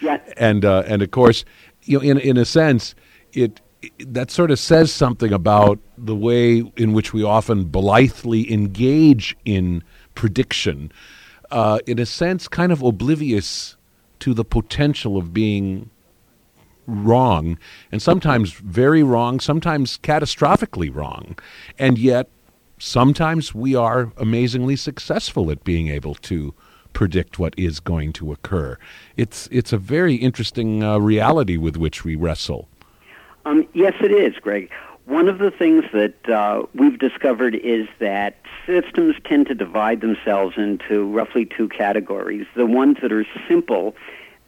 Yes. 0.00 0.20
And 0.36 0.64
uh, 0.64 0.82
and 0.86 1.02
of 1.02 1.10
course, 1.10 1.44
you 1.84 1.98
know, 1.98 2.04
in 2.04 2.18
in 2.18 2.36
a 2.36 2.44
sense, 2.44 2.94
it, 3.32 3.60
it 3.82 4.12
that 4.12 4.30
sort 4.30 4.50
of 4.50 4.58
says 4.58 4.92
something 4.92 5.32
about 5.32 5.78
the 5.96 6.16
way 6.16 6.58
in 6.76 6.92
which 6.92 7.12
we 7.12 7.22
often 7.22 7.64
blithely 7.64 8.52
engage 8.52 9.36
in 9.44 9.82
prediction. 10.14 10.90
Uh, 11.50 11.78
in 11.86 11.98
a 11.98 12.06
sense, 12.06 12.48
kind 12.48 12.72
of 12.72 12.82
oblivious 12.82 13.76
to 14.20 14.32
the 14.34 14.44
potential 14.44 15.16
of 15.16 15.34
being 15.34 15.90
wrong, 16.86 17.58
and 17.90 18.00
sometimes 18.02 18.52
very 18.52 19.02
wrong, 19.02 19.40
sometimes 19.40 19.98
catastrophically 19.98 20.94
wrong. 20.94 21.38
And 21.78 21.98
yet, 21.98 22.28
sometimes 22.78 23.54
we 23.54 23.74
are 23.74 24.12
amazingly 24.16 24.76
successful 24.76 25.50
at 25.50 25.64
being 25.64 25.88
able 25.88 26.14
to 26.16 26.54
predict 26.92 27.38
what 27.38 27.54
is 27.56 27.80
going 27.80 28.12
to 28.12 28.32
occur. 28.32 28.76
It's 29.16 29.48
it's 29.50 29.72
a 29.72 29.78
very 29.78 30.16
interesting 30.16 30.82
uh, 30.82 30.98
reality 30.98 31.56
with 31.56 31.76
which 31.76 32.04
we 32.04 32.16
wrestle. 32.16 32.68
Um, 33.44 33.66
yes, 33.72 33.94
it 34.00 34.12
is, 34.12 34.34
Greg. 34.36 34.70
One 35.06 35.28
of 35.28 35.38
the 35.38 35.50
things 35.50 35.84
that 35.92 36.28
uh, 36.28 36.62
we've 36.74 36.98
discovered 36.98 37.56
is 37.56 37.88
that 37.98 38.36
systems 38.66 39.16
tend 39.24 39.46
to 39.48 39.54
divide 39.54 40.00
themselves 40.00 40.56
into 40.56 41.06
roughly 41.10 41.44
two 41.44 41.68
categories. 41.68 42.46
The 42.54 42.66
ones 42.66 42.98
that 43.02 43.12
are 43.12 43.26
simple 43.48 43.96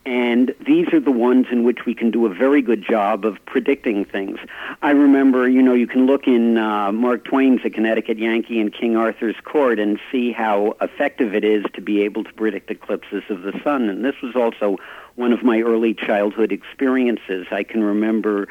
and 0.06 0.54
these 0.66 0.92
are 0.92 1.00
the 1.00 1.11
ones 1.11 1.46
in 1.50 1.64
which 1.64 1.87
we 1.87 1.94
can 1.94 2.11
do 2.11 2.26
a 2.26 2.28
very 2.28 2.61
good 2.61 2.84
job 2.84 3.25
of 3.25 3.38
predicting 3.46 4.04
things. 4.04 4.38
I 4.82 4.90
remember, 4.90 5.49
you 5.49 5.62
know, 5.62 5.73
you 5.73 5.87
can 5.87 6.06
look 6.06 6.26
in 6.26 6.58
uh, 6.58 6.92
Mark 6.92 7.25
Twain's 7.25 7.61
A 7.64 7.70
Connecticut 7.70 8.18
Yankee 8.18 8.61
in 8.61 8.70
King 8.70 8.96
Arthur's 8.96 9.40
Court 9.44 9.78
and 9.78 9.99
see 10.12 10.30
how 10.30 10.76
effective 10.82 11.34
it 11.34 11.44
is 11.44 11.64
to 11.73 11.80
be 11.80 12.02
able 12.02 12.23
to 12.25 12.32
predict 12.34 12.70
eclipses 12.70 13.23
of 13.30 13.42
the 13.42 13.58
sun. 13.64 13.88
And 13.88 14.04
this 14.04 14.20
was 14.23 14.37
also 14.37 14.78
one 15.14 15.32
of 15.32 15.42
my 15.42 15.61
early 15.61 15.94
childhood 15.94 16.52
experiences. 16.52 17.46
I 17.50 17.62
can 17.62 17.82
remember 17.82 18.49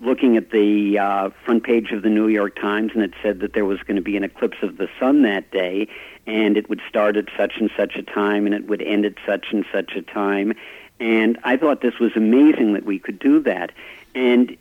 looking 0.00 0.36
at 0.36 0.50
the 0.50 0.98
uh, 0.98 1.30
front 1.44 1.64
page 1.64 1.92
of 1.92 2.02
the 2.02 2.10
New 2.10 2.28
York 2.28 2.56
Times, 2.56 2.92
and 2.94 3.02
it 3.02 3.12
said 3.22 3.40
that 3.40 3.54
there 3.54 3.64
was 3.64 3.80
going 3.82 3.96
to 3.96 4.02
be 4.02 4.16
an 4.16 4.24
eclipse 4.24 4.58
of 4.62 4.76
the 4.76 4.88
sun 4.98 5.22
that 5.22 5.50
day, 5.52 5.88
and 6.26 6.56
it 6.56 6.68
would 6.68 6.80
start 6.88 7.16
at 7.16 7.26
such 7.36 7.54
and 7.58 7.70
such 7.76 7.94
a 7.96 8.02
time, 8.02 8.46
and 8.46 8.54
it 8.54 8.66
would 8.66 8.82
end 8.82 9.04
at 9.04 9.14
such 9.24 9.46
and 9.52 9.64
such 9.72 9.92
a 9.94 10.02
time 10.02 10.54
and 11.02 11.36
I 11.42 11.56
thought 11.56 11.80
this 11.80 11.98
was 11.98 12.12
amazing 12.14 12.74
that 12.74 12.84
we 12.84 13.00
could 13.00 13.18
do 13.18 13.40
that. 13.40 13.72
And 14.14 14.56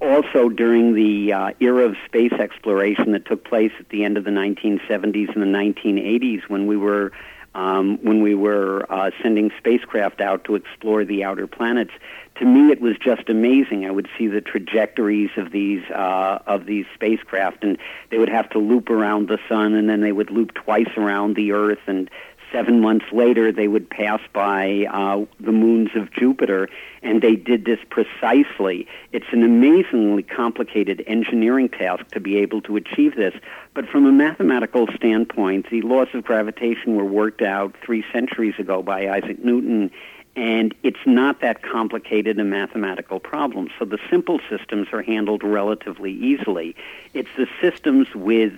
also 0.00 0.48
during 0.48 0.94
the 0.94 1.32
uh, 1.32 1.50
era 1.58 1.84
of 1.84 1.96
space 2.06 2.32
exploration 2.32 3.10
that 3.10 3.26
took 3.26 3.44
place 3.44 3.72
at 3.80 3.88
the 3.88 4.04
end 4.04 4.16
of 4.16 4.22
the 4.22 4.30
1970s 4.30 5.34
and 5.34 5.42
the 5.42 5.58
1980s, 5.58 6.48
when 6.48 6.68
we 6.68 6.76
were 6.76 7.10
um, 7.52 7.98
when 8.04 8.22
we 8.22 8.36
were 8.36 8.86
uh, 8.88 9.10
sending 9.20 9.50
spacecraft 9.58 10.20
out 10.20 10.44
to 10.44 10.54
explore 10.54 11.04
the 11.04 11.24
outer 11.24 11.48
planets, 11.48 11.90
to 12.36 12.44
me 12.44 12.70
it 12.70 12.80
was 12.80 12.96
just 12.96 13.28
amazing. 13.28 13.84
I 13.84 13.90
would 13.90 14.08
see 14.16 14.28
the 14.28 14.40
trajectories 14.40 15.30
of 15.36 15.50
these 15.50 15.82
uh, 15.90 16.38
of 16.46 16.66
these 16.66 16.86
spacecraft, 16.94 17.64
and 17.64 17.76
they 18.10 18.18
would 18.18 18.28
have 18.28 18.48
to 18.50 18.60
loop 18.60 18.88
around 18.88 19.26
the 19.26 19.38
sun, 19.48 19.74
and 19.74 19.88
then 19.88 20.00
they 20.00 20.12
would 20.12 20.30
loop 20.30 20.54
twice 20.54 20.96
around 20.96 21.34
the 21.34 21.50
Earth, 21.50 21.80
and 21.88 22.08
seven 22.52 22.80
months 22.80 23.06
later 23.12 23.52
they 23.52 23.68
would 23.68 23.88
pass 23.88 24.20
by 24.32 24.86
uh, 24.90 25.24
the 25.38 25.52
moons 25.52 25.90
of 25.94 26.12
Jupiter, 26.12 26.68
and 27.02 27.22
they 27.22 27.36
did 27.36 27.64
this 27.64 27.78
precisely. 27.88 28.86
It's 29.12 29.26
an 29.32 29.42
amazingly 29.42 30.22
complicated 30.22 31.02
engineering 31.06 31.68
task 31.68 32.08
to 32.12 32.20
be 32.20 32.38
able 32.38 32.60
to 32.62 32.76
achieve 32.76 33.16
this, 33.16 33.34
but 33.74 33.88
from 33.88 34.06
a 34.06 34.12
mathematical 34.12 34.86
standpoint, 34.94 35.70
the 35.70 35.82
laws 35.82 36.08
of 36.14 36.24
gravitation 36.24 36.96
were 36.96 37.04
worked 37.04 37.42
out 37.42 37.74
three 37.84 38.04
centuries 38.12 38.54
ago 38.58 38.82
by 38.82 39.08
Isaac 39.08 39.42
Newton. 39.44 39.90
And 40.36 40.74
it's 40.84 41.04
not 41.06 41.40
that 41.40 41.62
complicated 41.62 42.38
a 42.38 42.44
mathematical 42.44 43.18
problem. 43.18 43.68
So 43.78 43.84
the 43.84 43.98
simple 44.08 44.40
systems 44.48 44.86
are 44.92 45.02
handled 45.02 45.42
relatively 45.42 46.12
easily. 46.12 46.76
It's 47.14 47.28
the 47.36 47.48
systems 47.60 48.14
with 48.14 48.52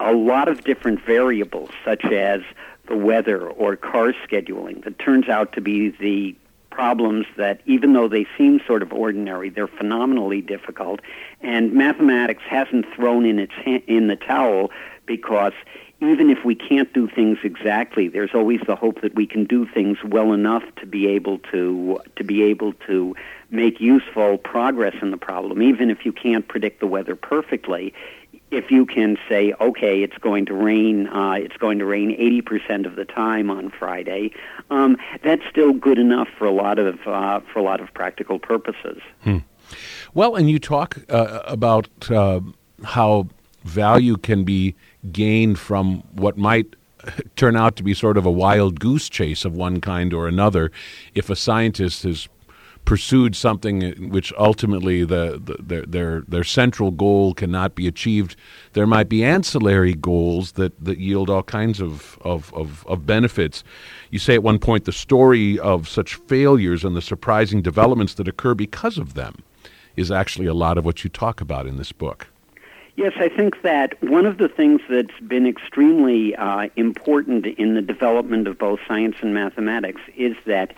a 0.00 0.12
lot 0.12 0.48
of 0.48 0.64
different 0.64 1.04
variables, 1.04 1.70
such 1.84 2.04
as 2.06 2.40
the 2.88 2.96
weather 2.96 3.48
or 3.48 3.76
car 3.76 4.12
scheduling 4.28 4.84
that 4.84 4.98
turns 4.98 5.28
out 5.28 5.52
to 5.52 5.60
be 5.60 5.90
the 5.90 6.36
problems 6.70 7.26
that 7.38 7.60
even 7.64 7.94
though 7.94 8.06
they 8.06 8.26
seem 8.36 8.60
sort 8.66 8.82
of 8.82 8.92
ordinary 8.92 9.48
they're 9.48 9.66
phenomenally 9.66 10.42
difficult. 10.42 11.00
And 11.40 11.72
mathematics 11.72 12.42
hasn't 12.46 12.84
thrown 12.94 13.24
in 13.24 13.38
its 13.38 13.54
ha- 13.54 13.82
in 13.86 14.08
the 14.08 14.16
towel 14.16 14.70
because 15.06 15.54
even 16.02 16.28
if 16.28 16.44
we 16.44 16.54
can't 16.54 16.92
do 16.92 17.08
things 17.08 17.38
exactly 17.42 18.08
there's 18.08 18.34
always 18.34 18.60
the 18.66 18.76
hope 18.76 19.00
that 19.00 19.14
we 19.14 19.26
can 19.26 19.44
do 19.44 19.66
things 19.66 19.96
well 20.04 20.34
enough 20.34 20.64
to 20.76 20.84
be 20.84 21.06
able 21.06 21.38
to 21.38 21.98
to 22.16 22.24
be 22.24 22.42
able 22.42 22.74
to 22.86 23.16
make 23.50 23.80
useful 23.80 24.36
progress 24.36 24.94
in 25.00 25.10
the 25.10 25.16
problem 25.16 25.62
even 25.62 25.90
if 25.90 26.04
you 26.04 26.12
can't 26.12 26.46
predict 26.46 26.80
the 26.80 26.86
weather 26.86 27.16
perfectly 27.16 27.94
if 28.50 28.70
you 28.70 28.86
can 28.86 29.16
say, 29.28 29.52
okay, 29.60 30.02
it's 30.02 30.18
going 30.18 30.46
to 30.46 30.54
rain, 30.54 31.08
uh, 31.08 31.32
it's 31.32 31.56
going 31.56 31.78
to 31.78 31.84
rain 31.84 32.10
80% 32.16 32.86
of 32.86 32.96
the 32.96 33.04
time 33.04 33.50
on 33.50 33.70
Friday, 33.70 34.32
um, 34.70 34.96
that's 35.22 35.42
still 35.50 35.72
good 35.72 35.98
enough 35.98 36.28
for 36.38 36.46
a 36.46 36.52
lot 36.52 36.78
of 36.78 37.06
uh, 37.06 37.40
for 37.52 37.58
a 37.58 37.62
lot 37.62 37.80
of 37.80 37.92
practical 37.92 38.38
purposes. 38.38 39.00
Hmm. 39.22 39.38
Well, 40.14 40.36
and 40.36 40.48
you 40.48 40.58
talk 40.58 40.98
uh, 41.08 41.42
about 41.44 41.88
uh, 42.10 42.40
how 42.84 43.28
value 43.64 44.16
can 44.16 44.44
be 44.44 44.74
gained 45.10 45.58
from 45.58 46.02
what 46.12 46.36
might 46.36 46.76
turn 47.36 47.56
out 47.56 47.76
to 47.76 47.82
be 47.82 47.94
sort 47.94 48.16
of 48.16 48.24
a 48.24 48.30
wild 48.30 48.80
goose 48.80 49.08
chase 49.08 49.44
of 49.44 49.54
one 49.54 49.80
kind 49.80 50.12
or 50.12 50.28
another 50.28 50.70
if 51.14 51.28
a 51.30 51.36
scientist 51.36 52.04
has 52.04 52.28
pursued 52.86 53.36
something 53.36 54.10
which 54.10 54.32
ultimately 54.38 55.04
the, 55.04 55.40
the, 55.44 55.56
their, 55.62 55.82
their 55.82 56.20
their 56.22 56.44
central 56.44 56.90
goal 56.90 57.34
cannot 57.34 57.74
be 57.74 57.86
achieved, 57.86 58.36
there 58.72 58.86
might 58.86 59.08
be 59.08 59.22
ancillary 59.22 59.92
goals 59.92 60.52
that, 60.52 60.72
that 60.82 60.98
yield 60.98 61.28
all 61.28 61.42
kinds 61.42 61.80
of, 61.80 62.18
of, 62.22 62.54
of, 62.54 62.86
of 62.86 63.04
benefits. 63.04 63.62
You 64.10 64.18
say 64.18 64.34
at 64.34 64.42
one 64.42 64.58
point 64.58 64.84
the 64.84 64.92
story 64.92 65.58
of 65.58 65.88
such 65.88 66.14
failures 66.14 66.84
and 66.84 66.96
the 66.96 67.02
surprising 67.02 67.60
developments 67.60 68.14
that 68.14 68.28
occur 68.28 68.54
because 68.54 68.96
of 68.96 69.14
them 69.14 69.34
is 69.96 70.10
actually 70.10 70.46
a 70.46 70.54
lot 70.54 70.78
of 70.78 70.84
what 70.84 71.04
you 71.04 71.10
talk 71.10 71.40
about 71.40 71.66
in 71.66 71.76
this 71.76 71.92
book. 71.92 72.28
Yes, 72.96 73.12
I 73.18 73.28
think 73.28 73.60
that 73.60 74.02
one 74.02 74.24
of 74.24 74.38
the 74.38 74.48
things 74.48 74.80
that's 74.88 75.20
been 75.28 75.46
extremely 75.46 76.34
uh, 76.36 76.68
important 76.76 77.44
in 77.44 77.74
the 77.74 77.82
development 77.82 78.48
of 78.48 78.56
both 78.56 78.80
science 78.88 79.16
and 79.20 79.34
mathematics 79.34 80.00
is 80.16 80.34
that 80.46 80.72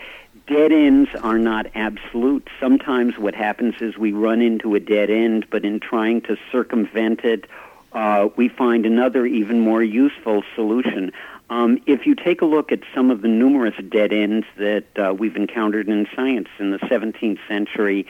dead 0.49 0.73
ends 0.73 1.11
are 1.23 1.39
not 1.39 1.67
absolute. 1.75 2.49
Sometimes 2.59 3.19
what 3.19 3.35
happens 3.35 3.75
is 3.81 3.97
we 3.97 4.13
run 4.13 4.41
into 4.41 4.75
a 4.75 4.81
dead 4.81 5.11
end, 5.11 5.47
but 5.51 5.65
in 5.65 5.79
trying 5.79 6.23
to 6.23 6.37
circumvent 6.51 7.21
it, 7.21 7.47
uh, 7.93 8.29
we 8.37 8.49
find 8.49 8.87
another 8.87 9.27
even 9.27 9.61
more 9.61 9.83
useful 9.83 10.43
solution. 10.55 11.13
Um, 11.51 11.81
if 11.87 12.07
you 12.07 12.15
take 12.15 12.43
a 12.43 12.47
look 12.47 12.73
at 12.73 12.81
some 12.95 13.11
of 13.11 13.23
the 13.23 13.29
numerous 13.29 13.75
dead 13.89 14.13
ends 14.13 14.47
that 14.57 14.87
uh, 14.99 15.15
we've 15.15 15.37
encountered 15.37 15.89
in 15.89 16.07
science 16.17 16.49
in 16.59 16.71
the 16.71 16.79
17th 16.79 17.39
century, 17.47 18.07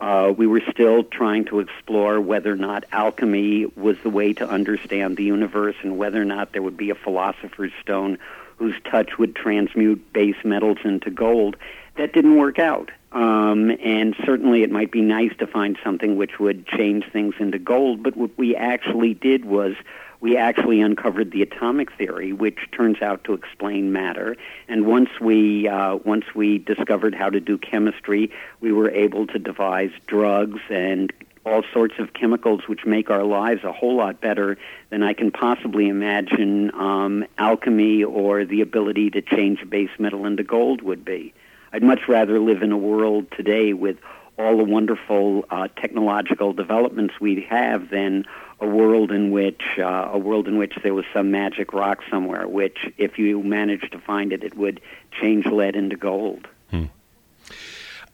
uh, 0.00 0.32
we 0.36 0.46
were 0.46 0.62
still 0.70 1.04
trying 1.04 1.44
to 1.46 1.60
explore 1.60 2.20
whether 2.20 2.52
or 2.52 2.56
not 2.56 2.84
alchemy 2.92 3.66
was 3.76 3.96
the 4.02 4.10
way 4.10 4.32
to 4.34 4.48
understand 4.48 5.16
the 5.16 5.24
universe 5.24 5.76
and 5.82 5.96
whether 5.96 6.20
or 6.20 6.26
not 6.26 6.52
there 6.52 6.62
would 6.62 6.76
be 6.76 6.90
a 6.90 6.94
philosopher's 6.94 7.72
stone 7.80 8.18
whose 8.56 8.74
touch 8.90 9.18
would 9.18 9.34
transmute 9.34 10.12
base 10.12 10.36
metals 10.44 10.78
into 10.84 11.10
gold. 11.10 11.56
That 11.96 12.12
didn't 12.12 12.36
work 12.36 12.58
out. 12.58 12.90
Um, 13.12 13.70
and 13.82 14.16
certainly 14.24 14.64
it 14.64 14.72
might 14.72 14.90
be 14.90 15.00
nice 15.00 15.30
to 15.38 15.46
find 15.46 15.78
something 15.84 16.16
which 16.16 16.40
would 16.40 16.66
change 16.66 17.04
things 17.12 17.34
into 17.38 17.60
gold, 17.60 18.02
but 18.02 18.16
what 18.16 18.36
we 18.36 18.56
actually 18.56 19.14
did 19.14 19.44
was 19.44 19.76
we 20.20 20.36
actually 20.36 20.80
uncovered 20.80 21.30
the 21.30 21.42
atomic 21.42 21.92
theory, 21.92 22.32
which 22.32 22.58
turns 22.72 23.02
out 23.02 23.22
to 23.24 23.34
explain 23.34 23.92
matter. 23.92 24.36
And 24.68 24.86
once 24.86 25.10
we 25.20 25.68
uh, 25.68 25.96
once 25.96 26.24
we 26.34 26.58
discovered 26.58 27.14
how 27.14 27.30
to 27.30 27.40
do 27.40 27.58
chemistry, 27.58 28.32
we 28.60 28.72
were 28.72 28.90
able 28.90 29.26
to 29.28 29.38
devise 29.38 29.92
drugs 30.06 30.62
and 30.70 31.12
all 31.44 31.62
sorts 31.72 31.94
of 31.98 32.12
chemicals 32.14 32.62
which 32.66 32.84
make 32.86 33.10
our 33.10 33.24
lives 33.24 33.64
a 33.64 33.72
whole 33.72 33.96
lot 33.96 34.20
better 34.20 34.56
than 34.90 35.02
I 35.02 35.12
can 35.12 35.30
possibly 35.30 35.88
imagine 35.88 36.74
um, 36.74 37.24
alchemy 37.38 38.02
or 38.02 38.44
the 38.44 38.60
ability 38.62 39.10
to 39.10 39.22
change 39.22 39.60
a 39.62 39.66
base 39.66 39.90
metal 39.98 40.24
into 40.26 40.42
gold 40.42 40.82
would 40.82 41.04
be. 41.04 41.34
I'd 41.72 41.82
much 41.82 42.08
rather 42.08 42.38
live 42.38 42.62
in 42.62 42.72
a 42.72 42.78
world 42.78 43.26
today 43.36 43.72
with 43.72 43.98
all 44.38 44.56
the 44.56 44.64
wonderful 44.64 45.44
uh, 45.50 45.68
technological 45.76 46.52
developments 46.52 47.14
we 47.20 47.42
have 47.48 47.90
than 47.90 48.24
a 48.60 48.66
world 48.66 49.10
in 49.10 49.30
which 49.30 49.62
uh, 49.78 50.10
a 50.12 50.18
world 50.18 50.48
in 50.48 50.56
which 50.58 50.74
there 50.82 50.94
was 50.94 51.04
some 51.12 51.30
magic 51.30 51.72
rock 51.72 52.00
somewhere, 52.10 52.48
which 52.48 52.78
if 52.96 53.18
you 53.18 53.42
managed 53.42 53.92
to 53.92 53.98
find 53.98 54.32
it, 54.32 54.42
it 54.42 54.56
would 54.56 54.80
change 55.20 55.46
lead 55.46 55.76
into 55.76 55.96
gold. 55.96 56.48
Hmm. 56.70 56.84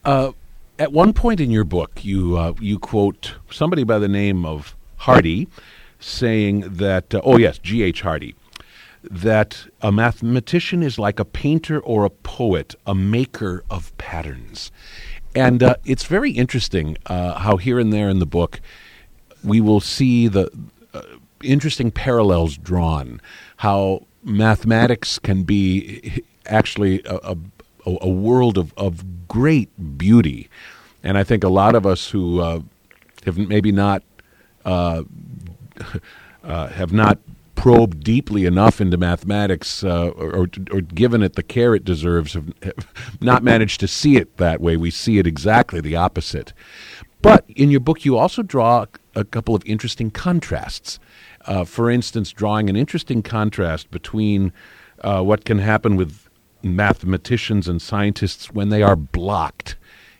Uh, 0.03 0.31
at 0.79 0.91
one 0.91 1.13
point 1.13 1.39
in 1.39 1.51
your 1.51 1.63
book, 1.63 2.03
you 2.03 2.37
uh, 2.37 2.53
you 2.59 2.79
quote 2.79 3.35
somebody 3.49 3.83
by 3.83 3.99
the 3.99 4.07
name 4.07 4.45
of 4.45 4.75
Hardy, 4.97 5.47
saying 5.99 6.61
that 6.61 7.13
uh, 7.13 7.21
oh 7.23 7.37
yes, 7.37 7.57
G. 7.57 7.83
H. 7.83 8.01
Hardy, 8.01 8.35
that 9.03 9.65
a 9.81 9.91
mathematician 9.91 10.83
is 10.83 10.97
like 10.97 11.19
a 11.19 11.25
painter 11.25 11.79
or 11.79 12.05
a 12.05 12.09
poet, 12.09 12.75
a 12.85 12.95
maker 12.95 13.63
of 13.69 13.95
patterns, 13.97 14.71
and 15.35 15.63
uh, 15.63 15.75
it's 15.85 16.05
very 16.05 16.31
interesting 16.31 16.97
uh, 17.05 17.39
how 17.39 17.57
here 17.57 17.79
and 17.79 17.93
there 17.93 18.09
in 18.09 18.19
the 18.19 18.25
book 18.25 18.59
we 19.43 19.59
will 19.59 19.79
see 19.79 20.27
the 20.27 20.49
uh, 20.93 21.01
interesting 21.43 21.91
parallels 21.91 22.57
drawn, 22.57 23.19
how 23.57 24.05
mathematics 24.23 25.19
can 25.19 25.43
be 25.43 26.23
actually 26.45 27.01
a, 27.05 27.15
a 27.17 27.37
a, 28.01 28.09
world 28.09 28.57
of, 28.57 28.73
of 28.77 29.27
great 29.27 29.69
beauty. 29.97 30.49
And 31.03 31.17
I 31.17 31.23
think 31.23 31.43
a 31.43 31.49
lot 31.49 31.75
of 31.75 31.85
us 31.85 32.09
who 32.09 32.39
uh, 32.39 32.61
have 33.25 33.37
maybe 33.37 33.71
not 33.71 34.03
uh, 34.65 35.03
uh, 36.43 36.67
have 36.67 36.93
not 36.93 37.19
probed 37.55 38.03
deeply 38.03 38.45
enough 38.45 38.81
into 38.81 38.97
mathematics 38.97 39.83
uh, 39.83 40.09
or, 40.09 40.47
or, 40.71 40.81
given 40.81 41.21
it 41.21 41.33
the 41.33 41.43
care 41.43 41.75
it 41.75 41.85
deserves 41.85 42.33
have, 42.33 42.51
not 43.21 43.43
managed 43.43 43.79
to 43.79 43.87
see 43.87 44.17
it 44.17 44.37
that 44.37 44.59
way. 44.59 44.75
We 44.75 44.89
see 44.89 45.19
it 45.19 45.27
exactly 45.27 45.79
the 45.79 45.95
opposite. 45.95 46.53
But 47.21 47.45
in 47.47 47.69
your 47.69 47.79
book, 47.79 48.03
you 48.03 48.17
also 48.17 48.41
draw 48.41 48.87
a 49.13 49.23
couple 49.23 49.53
of 49.53 49.61
interesting 49.65 50.09
contrasts. 50.09 50.99
Uh, 51.45 51.63
for 51.63 51.91
instance, 51.91 52.31
drawing 52.31 52.67
an 52.67 52.75
interesting 52.75 53.21
contrast 53.21 53.91
between 53.91 54.53
uh, 55.01 55.21
what 55.21 55.45
can 55.45 55.59
happen 55.59 55.95
with 55.95 56.27
mathematicians 56.63 57.67
and 57.67 57.81
scientists 57.81 58.51
when 58.51 58.69
they 58.69 58.83
are 58.83 58.95
blocked 58.95 59.75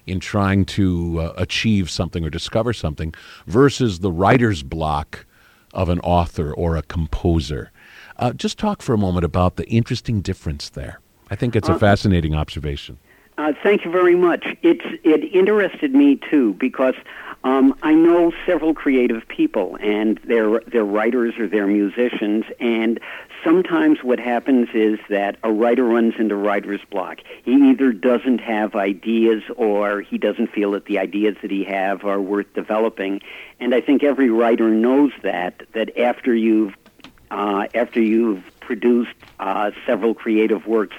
in 0.07 0.19
trying 0.19 0.65
to 0.65 1.19
uh, 1.19 1.33
achieve 1.38 1.89
something 1.89 2.25
or 2.25 2.29
discover 2.29 2.74
something 2.74 3.13
versus 3.48 4.00
the 4.00 4.12
writer's 4.12 4.63
block 4.63 5.25
of 5.74 5.89
an 5.89 6.00
author 6.01 6.53
or 6.53 6.75
a 6.75 6.81
composer. 6.81 7.71
Uh, 8.17 8.33
just 8.33 8.57
talk 8.57 8.81
for 8.81 8.93
a 8.93 8.98
moment 8.98 9.25
about 9.25 9.55
the 9.55 9.67
interesting 9.67 10.21
difference 10.21 10.69
there. 10.69 11.00
I 11.29 11.36
think 11.36 11.55
it's 11.55 11.69
a 11.69 11.74
uh, 11.74 11.79
fascinating 11.79 12.36
observation. 12.36 12.98
Uh, 13.38 13.53
thank 13.63 13.86
you 13.86 13.91
very 13.91 14.15
much. 14.15 14.45
It's 14.62 14.86
it 15.03 15.33
interested 15.33 15.95
me 15.95 16.19
too 16.29 16.53
because 16.55 16.95
um, 17.43 17.75
I 17.81 17.93
know 17.93 18.31
several 18.45 18.74
creative 18.74 19.27
people, 19.27 19.77
and 19.81 20.19
they're 20.24 20.60
they're 20.67 20.86
writers 20.86 21.38
or 21.39 21.48
they're 21.48 21.65
musicians, 21.67 22.45
and 22.60 23.00
sometimes 23.43 24.03
what 24.03 24.19
happens 24.19 24.69
is 24.75 25.00
that 25.10 25.38
a 25.43 25.51
writer 25.51 25.83
runs 25.83 26.13
into 26.19 26.36
writer's 26.36 26.81
block. 26.91 27.19
He 27.43 27.53
either 27.71 27.93
doesn't 27.93 28.39
have 28.39 28.75
ideas 28.75 29.41
or 29.55 30.01
he 30.01 30.19
doesn't 30.19 30.51
feel 30.51 30.71
that 30.71 30.86
the 30.86 31.00
ideas 31.00 31.36
that 31.41 31.50
he 31.50 31.63
have 31.63 32.05
are 32.05 32.21
worth 32.21 32.53
developing. 32.53 33.21
And 33.60 33.74
I 33.74 33.81
think 33.81 34.03
every 34.03 34.29
writer 34.29 34.69
knows 34.69 35.12
that 35.24 35.63
that 35.74 35.98
after 35.98 36.36
you've 36.36 36.75
uh, 37.31 37.67
after 37.74 38.01
you've 38.01 38.43
produced 38.60 39.15
uh, 39.39 39.71
several 39.88 40.13
creative 40.13 40.67
works, 40.67 40.95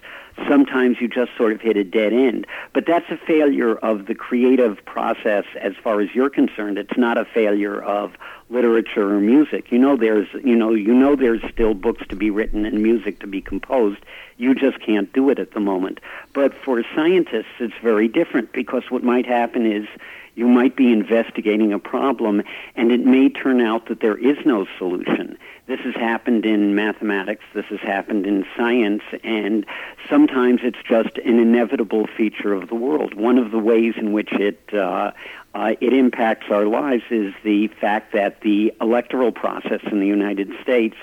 sometimes 0.49 1.01
you 1.01 1.09
just 1.09 1.31
sort 1.37 1.53
of 1.53 1.61
hit 1.61 1.77
a 1.77 1.85
dead 1.85 2.13
end. 2.13 2.47
But 2.73 2.87
that's 2.87 3.09
a 3.11 3.17
failure 3.17 3.77
of 3.77 4.07
the 4.07 4.15
creative 4.15 4.85
process 4.85 5.45
as 5.61 5.75
far 5.83 6.01
as 6.01 6.15
you're 6.15 6.31
concerned. 6.31 6.79
It's 6.79 6.97
not 6.97 7.19
a 7.19 7.25
failure 7.25 7.83
of 7.83 8.13
literature 8.51 9.15
or 9.15 9.21
music. 9.21 9.73
You 9.73 9.79
know 9.79 9.97
there's 9.97 10.29
you 10.45 10.55
know 10.55 10.75
you 10.75 10.93
know 10.93 11.17
there's 11.17 11.43
still 11.51 11.75
books 11.75 12.07
to 12.09 12.17
be 12.17 12.31
written 12.31 12.67
and 12.67 12.83
music 12.83 13.21
to 13.21 13.27
be 13.27 13.41
composed. 13.41 14.01
You 14.37 14.55
just 14.55 14.81
can't 14.81 15.13
do 15.13 15.31
it 15.31 15.39
at 15.39 15.53
the 15.53 15.61
moment. 15.61 16.01
But 16.35 16.53
for 16.55 16.83
scientists 16.95 17.55
it's 17.59 17.75
very 17.83 18.09
different 18.09 18.53
because 18.53 18.85
what 18.91 19.03
might 19.03 19.27
happen 19.27 19.71
is 19.71 19.87
you 20.35 20.47
might 20.47 20.77
be 20.77 20.93
investigating 20.93 21.73
a 21.73 21.79
problem 21.79 22.43
and 22.75 22.91
it 22.91 23.01
may 23.01 23.29
turn 23.29 23.61
out 23.61 23.89
that 23.89 24.01
there 24.01 24.17
is 24.17 24.39
no 24.45 24.67
solution. 24.79 25.37
This 25.67 25.81
has 25.81 25.95
happened 25.95 26.45
in 26.45 26.75
mathematics, 26.75 27.45
this 27.55 27.67
has 27.67 27.81
happened 27.81 28.27
in 28.27 28.45
science, 28.57 29.03
and 29.23 29.65
sometimes 30.09 30.61
it's 30.65 30.83
just 30.89 31.19
an 31.19 31.39
inevitable 31.39 32.07
feature 32.17 32.53
of 32.53 32.69
the 32.69 32.75
world. 32.75 33.15
One 33.15 33.39
of 33.39 33.51
the 33.53 33.59
ways 33.59 33.95
in 33.97 34.13
which 34.13 34.33
it 34.33 34.61
uh, 34.73 35.13
uh, 35.55 35.75
it 35.81 35.93
impacts 35.93 36.47
our 36.51 36.67
lives 36.67 37.05
is 37.11 37.35
the 37.45 37.69
fact 37.69 38.13
that 38.15 38.41
the 38.41 38.73
electoral 38.81 39.33
process 39.33 39.81
in 39.91 40.01
the 40.01 40.07
United 40.07 40.51
States 40.63 40.97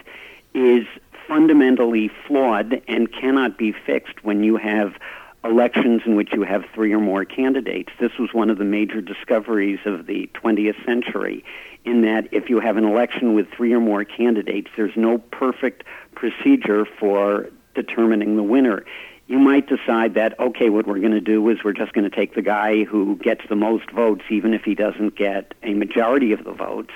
is 0.54 0.86
fundamentally 1.28 2.10
flawed 2.28 2.82
and 2.88 3.14
cannot 3.14 3.58
be 3.58 3.72
fixed 3.72 4.24
when 4.24 4.44
you 4.44 4.58
have 4.58 4.96
elections 5.44 6.02
in 6.06 6.16
which 6.16 6.34
you 6.34 6.44
have 6.44 6.64
three 6.74 6.94
or 6.94 7.00
more 7.00 7.26
candidates. 7.26 7.92
This 8.00 8.12
was 8.20 8.34
one 8.34 8.50
of 8.50 8.58
the 8.58 8.66
major 8.66 9.02
discoveries 9.02 9.80
of 9.86 10.06
the 10.06 10.30
20th 10.34 10.86
century, 10.86 11.44
in 11.86 12.02
that 12.02 12.28
if 12.32 12.50
you 12.50 12.60
have 12.60 12.78
an 12.78 12.84
election 12.84 13.34
with 13.34 13.48
three 13.56 13.74
or 13.74 13.80
more 13.80 14.04
candidates, 14.04 14.70
there's 14.76 14.96
no 14.98 15.18
perfect 15.18 15.84
procedure 16.16 16.86
for 16.86 17.50
determining 17.74 18.36
the 18.36 18.44
winner. 18.44 18.84
You 19.28 19.40
might 19.40 19.68
decide 19.68 20.16
that, 20.16 20.38
okay, 20.40 20.70
what 20.70 20.88
we're 20.88 21.00
going 21.00 21.12
to 21.12 21.22
do 21.22 21.48
is 21.50 21.64
we're 21.64 21.74
just 21.74 21.94
going 21.94 22.10
to 22.10 22.16
take 22.16 22.34
the 22.34 22.42
guy 22.42 22.84
who 22.84 23.16
gets 23.18 23.42
the 23.48 23.56
most 23.56 23.92
votes, 23.92 24.24
even 24.30 24.54
if 24.54 24.64
he 24.64 24.76
doesn't 24.76 25.16
get 25.16 25.54
a 25.64 25.74
majority 25.74 26.34
of 26.34 26.44
the 26.44 26.52
votes 26.52 26.92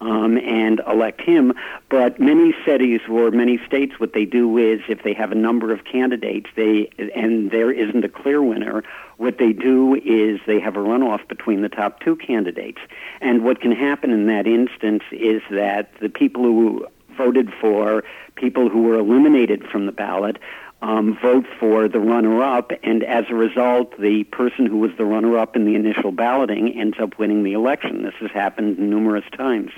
um, 0.00 0.38
and 0.38 0.80
elect 0.86 1.20
him. 1.20 1.52
But 1.88 2.20
many 2.20 2.54
cities 2.64 3.00
or 3.08 3.30
many 3.30 3.58
states, 3.66 3.94
what 3.98 4.12
they 4.12 4.24
do 4.24 4.58
is 4.58 4.80
if 4.88 5.02
they 5.02 5.14
have 5.14 5.32
a 5.32 5.36
number 5.36 5.72
of 5.72 5.84
candidates, 5.84 6.50
they 6.56 6.90
and 7.14 7.50
there 7.50 7.70
isn't 7.70 8.04
a 8.04 8.08
clear 8.08 8.42
winner, 8.42 8.82
what 9.16 9.38
they 9.38 9.52
do 9.52 9.94
is 9.94 10.40
they 10.46 10.60
have 10.60 10.76
a 10.76 10.80
runoff 10.80 11.26
between 11.28 11.62
the 11.62 11.68
top 11.68 12.00
two 12.00 12.16
candidates. 12.16 12.80
And 13.20 13.44
what 13.44 13.60
can 13.60 13.72
happen 13.72 14.10
in 14.10 14.26
that 14.26 14.46
instance 14.46 15.02
is 15.12 15.42
that 15.50 15.90
the 16.00 16.08
people 16.08 16.42
who 16.42 16.86
voted 17.16 17.52
for 17.60 18.04
people 18.34 18.68
who 18.68 18.82
were 18.82 18.98
eliminated 18.98 19.64
from 19.70 19.86
the 19.86 19.92
ballot 19.92 20.38
um, 20.84 21.16
vote 21.16 21.46
for 21.58 21.88
the 21.88 21.98
runner-up, 21.98 22.70
and 22.82 23.02
as 23.02 23.24
a 23.30 23.34
result, 23.34 23.98
the 23.98 24.24
person 24.24 24.66
who 24.66 24.76
was 24.76 24.90
the 24.98 25.04
runner-up 25.06 25.56
in 25.56 25.64
the 25.64 25.74
initial 25.74 26.12
balloting 26.12 26.78
ends 26.78 26.98
up 27.00 27.18
winning 27.18 27.42
the 27.42 27.54
election. 27.54 28.02
This 28.02 28.12
has 28.20 28.30
happened 28.30 28.78
numerous 28.78 29.24
times. 29.32 29.70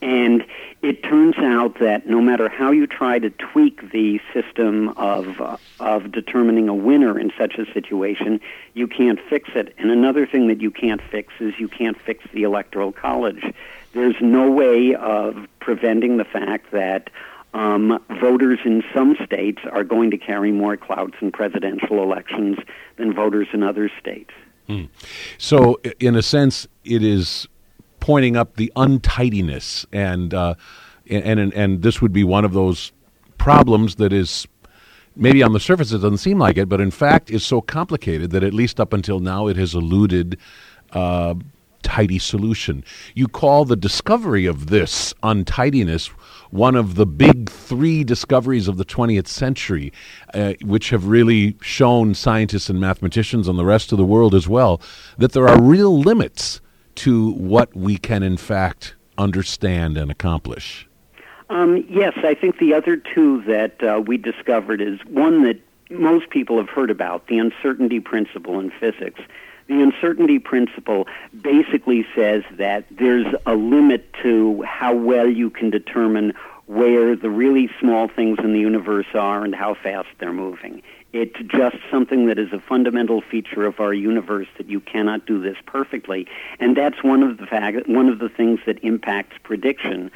And 0.00 0.44
it 0.80 1.02
turns 1.02 1.36
out 1.38 1.80
that 1.80 2.06
no 2.06 2.20
matter 2.20 2.48
how 2.48 2.70
you 2.70 2.86
try 2.86 3.18
to 3.18 3.30
tweak 3.30 3.90
the 3.90 4.20
system 4.32 4.90
of, 4.90 5.40
uh, 5.40 5.56
of 5.80 6.12
determining 6.12 6.68
a 6.68 6.74
winner 6.74 7.18
in 7.18 7.32
such 7.36 7.54
a 7.58 7.66
situation, 7.72 8.40
you 8.74 8.86
can't 8.86 9.18
fix 9.28 9.50
it. 9.56 9.74
And 9.78 9.90
another 9.90 10.26
thing 10.28 10.46
that 10.46 10.60
you 10.60 10.70
can't 10.70 11.02
fix 11.02 11.34
is 11.40 11.58
you 11.58 11.68
can't 11.68 12.00
fix 12.00 12.24
the 12.32 12.44
Electoral 12.44 12.92
College. 12.92 13.52
There's 13.94 14.20
no 14.20 14.48
way 14.48 14.94
of 14.94 15.48
preventing 15.58 16.18
the 16.18 16.24
fact 16.24 16.70
that 16.70 17.10
um, 17.54 18.02
voters 18.20 18.60
in 18.64 18.82
some 18.94 19.16
states 19.24 19.60
are 19.70 19.84
going 19.84 20.10
to 20.10 20.16
carry 20.16 20.52
more 20.52 20.76
clouts 20.76 21.14
in 21.20 21.30
presidential 21.30 22.02
elections 22.02 22.58
than 22.96 23.12
voters 23.12 23.48
in 23.52 23.62
other 23.62 23.90
states. 24.00 24.30
Mm. 24.68 24.88
So, 25.38 25.80
in 26.00 26.16
a 26.16 26.22
sense, 26.22 26.66
it 26.84 27.02
is 27.02 27.46
pointing 28.00 28.36
up 28.36 28.56
the 28.56 28.72
untidiness, 28.76 29.86
and 29.92 30.32
uh, 30.32 30.54
and, 31.10 31.40
and 31.40 31.52
and 31.52 31.82
this 31.82 32.00
would 32.00 32.12
be 32.12 32.24
one 32.24 32.44
of 32.44 32.52
those 32.52 32.92
problems 33.38 33.96
that 33.96 34.12
is 34.12 34.46
maybe 35.14 35.42
on 35.42 35.52
the 35.52 35.60
surface 35.60 35.92
it 35.92 35.98
doesn't 35.98 36.18
seem 36.18 36.38
like 36.38 36.56
it, 36.56 36.68
but 36.68 36.80
in 36.80 36.90
fact 36.90 37.30
is 37.30 37.44
so 37.44 37.60
complicated 37.60 38.30
that 38.30 38.42
at 38.42 38.54
least 38.54 38.80
up 38.80 38.92
until 38.92 39.20
now 39.20 39.46
it 39.46 39.56
has 39.56 39.74
eluded. 39.74 40.38
Uh, 40.92 41.34
tidy 41.82 42.18
solution. 42.18 42.84
You 43.14 43.26
call 43.26 43.64
the 43.64 43.74
discovery 43.76 44.46
of 44.46 44.68
this 44.68 45.12
untidiness 45.22 46.10
one 46.52 46.76
of 46.76 46.96
the 46.96 47.06
big 47.06 47.48
three 47.48 48.04
discoveries 48.04 48.68
of 48.68 48.76
the 48.76 48.84
20th 48.84 49.26
century, 49.26 49.90
uh, 50.34 50.52
which 50.62 50.90
have 50.90 51.06
really 51.06 51.56
shown 51.62 52.14
scientists 52.14 52.68
and 52.68 52.78
mathematicians 52.78 53.48
and 53.48 53.58
the 53.58 53.64
rest 53.64 53.90
of 53.90 53.98
the 53.98 54.04
world 54.04 54.34
as 54.34 54.46
well 54.46 54.80
that 55.16 55.32
there 55.32 55.48
are 55.48 55.60
real 55.60 55.98
limits 55.98 56.60
to 56.94 57.32
what 57.32 57.74
we 57.74 57.96
can, 57.96 58.22
in 58.22 58.36
fact, 58.36 58.94
understand 59.16 59.96
and 59.96 60.10
accomplish. 60.10 60.86
Um, 61.48 61.86
yes, 61.88 62.12
I 62.22 62.34
think 62.34 62.58
the 62.58 62.74
other 62.74 62.96
two 62.96 63.42
that 63.44 63.82
uh, 63.82 64.00
we 64.00 64.18
discovered 64.18 64.82
is 64.82 65.00
one 65.06 65.44
that 65.44 65.58
most 65.90 66.28
people 66.28 66.58
have 66.58 66.68
heard 66.68 66.90
about 66.90 67.28
the 67.28 67.38
uncertainty 67.38 68.00
principle 68.00 68.60
in 68.60 68.70
physics. 68.70 69.20
The 69.68 69.80
uncertainty 69.80 70.38
principle 70.38 71.06
basically 71.40 72.06
says 72.14 72.42
that 72.52 72.84
there's 72.90 73.26
a 73.46 73.54
limit 73.54 74.12
to 74.22 74.62
how 74.62 74.94
well 74.94 75.28
you 75.28 75.50
can 75.50 75.70
determine 75.70 76.34
where 76.66 77.16
the 77.16 77.30
really 77.30 77.68
small 77.80 78.08
things 78.08 78.38
in 78.42 78.52
the 78.52 78.60
universe 78.60 79.06
are 79.14 79.44
and 79.44 79.54
how 79.54 79.74
fast 79.74 80.08
they're 80.18 80.32
moving. 80.32 80.82
It's 81.12 81.38
just 81.40 81.76
something 81.90 82.26
that 82.26 82.38
is 82.38 82.52
a 82.52 82.58
fundamental 82.58 83.20
feature 83.20 83.66
of 83.66 83.80
our 83.80 83.92
universe 83.92 84.46
that 84.56 84.70
you 84.70 84.80
cannot 84.80 85.26
do 85.26 85.40
this 85.40 85.56
perfectly, 85.66 86.26
and 86.58 86.74
that's 86.74 87.02
one 87.02 87.22
of 87.22 87.36
the 87.36 87.46
fact, 87.46 87.86
one 87.86 88.08
of 88.08 88.18
the 88.18 88.30
things 88.30 88.60
that 88.64 88.82
impacts 88.82 89.36
prediction. 89.42 90.10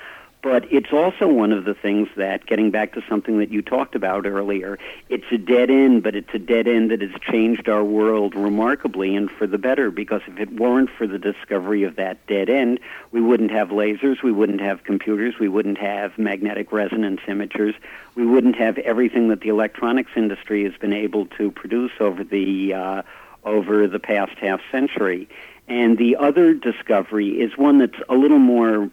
But 0.46 0.72
it's 0.72 0.92
also 0.92 1.26
one 1.26 1.50
of 1.50 1.64
the 1.64 1.74
things 1.74 2.09
that, 2.14 2.46
getting 2.46 2.70
back 2.70 2.92
to 2.92 3.02
something 3.09 3.38
that 3.38 3.50
you 3.50 3.62
talked 3.62 3.96
about 3.96 4.26
earlier, 4.26 4.78
it's 5.09 5.24
a 5.32 5.38
dead 5.38 5.70
end, 5.70 6.04
but 6.04 6.14
it's 6.14 6.32
a 6.35 6.38
dead 6.38 6.68
end 6.68 6.92
that 6.92 7.02
has 7.02 7.11
changed 7.20 7.68
our 7.68 7.82
world 7.82 8.37
remarkably 8.37 9.16
and 9.16 9.28
for 9.28 9.48
the 9.48 9.59
better. 9.59 9.90
Because 9.90 10.20
if 10.28 10.38
it 10.38 10.52
weren't 10.52 10.88
for 10.88 11.09
the 11.09 11.18
discovery 11.18 11.82
of 11.82 11.96
that 11.96 12.24
dead 12.28 12.48
end, 12.48 12.78
we 13.11 13.20
wouldn't 13.20 13.50
have 13.50 13.70
lasers, 13.70 14.22
we 14.22 14.30
wouldn't 14.30 14.61
have 14.61 14.85
computers, 14.85 15.35
we 15.40 15.48
wouldn't 15.48 15.78
have 15.78 16.16
magnetic 16.16 16.70
resonance 16.70 17.22
imagers, 17.26 17.74
we 18.14 18.24
wouldn't 18.24 18.54
have 18.54 18.78
everything 18.78 19.26
that 19.30 19.40
the 19.40 19.48
electronics 19.48 20.12
industry 20.14 20.62
has 20.62 20.74
been 20.74 20.92
able 20.92 21.26
to 21.26 21.50
produce 21.50 21.90
over 21.98 22.22
the 22.22 22.72
uh, 22.72 23.02
over 23.42 23.88
the 23.88 23.98
past 23.98 24.38
half 24.38 24.61
century. 24.70 25.28
And 25.68 25.98
the 25.98 26.14
other 26.14 26.54
discovery 26.54 27.40
is 27.40 27.59
one 27.59 27.78
that's 27.78 27.98
a 28.09 28.14
little 28.14 28.38
more 28.38 28.88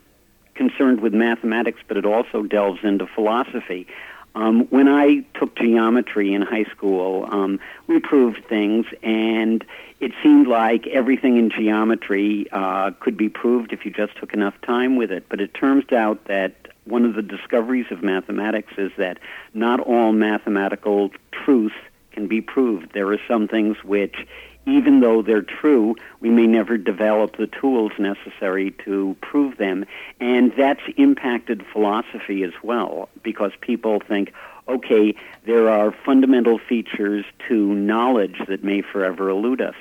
concerned 0.56 1.02
with 1.02 1.14
mathematics, 1.14 1.80
but 1.88 1.98
it 1.98 2.06
also 2.06 2.44
delves 2.44 2.84
into 2.84 3.08
philosophy. 3.08 3.88
Um, 4.36 4.62
when 4.70 4.88
I 4.88 5.26
took 5.36 5.56
geometry 5.56 6.34
in 6.34 6.42
high 6.42 6.64
school, 6.66 7.28
um, 7.30 7.60
we 7.88 8.00
proved 8.00 8.44
things, 8.48 8.88
and 9.04 9.64
it 10.00 10.12
seemed 10.24 10.48
like 10.48 10.88
everything 10.88 11.38
in 11.38 11.52
geometry 11.52 12.48
uh, 12.52 12.92
could 13.00 13.16
be 13.16 13.30
proved 13.30 13.74
if 13.74 13.86
you 13.86 13.92
just 13.92 14.18
took 14.18 14.34
enough 14.34 14.60
time 14.62 14.96
with 14.96 15.12
it. 15.12 15.26
But 15.30 15.40
it 15.40 15.54
turns 15.54 15.92
out 15.92 16.26
that 16.26 16.56
one 16.86 17.06
of 17.06 17.14
the 17.14 17.22
discoveries 17.22 17.86
of 17.92 18.02
mathematics 18.02 18.74
is 18.78 18.92
that 18.98 19.20
not 19.54 19.80
all 19.80 20.12
mathematical 20.12 21.12
truth 21.32 21.74
can 22.12 22.28
be 22.28 22.42
proved. 22.42 22.94
There 22.94 23.12
are 23.12 23.20
some 23.28 23.48
things 23.48 23.78
which, 23.84 24.16
even 24.66 25.02
though 25.02 25.22
they're 25.22 25.42
true, 25.42 25.96
we 26.20 26.30
may 26.30 26.48
never 26.48 26.78
develop 26.78 27.38
the 27.38 27.48
tools 27.48 27.92
necessary 28.00 28.72
to 28.86 29.16
prove 29.22 29.58
them. 29.58 29.86
And 30.20 30.54
that's 30.58 30.82
impacted 30.98 31.66
philosophy 31.72 32.44
as 32.44 32.54
well, 32.64 33.10
because 33.24 33.52
people 33.62 34.00
think, 34.00 34.34
okay, 34.68 35.16
there 35.46 35.70
are 35.70 35.94
fundamental 36.06 36.58
features 36.58 37.26
to 37.48 37.74
knowledge 37.74 38.42
that 38.48 38.64
may 38.64 38.82
forever 38.82 39.30
elude 39.30 39.62
us. 39.62 39.76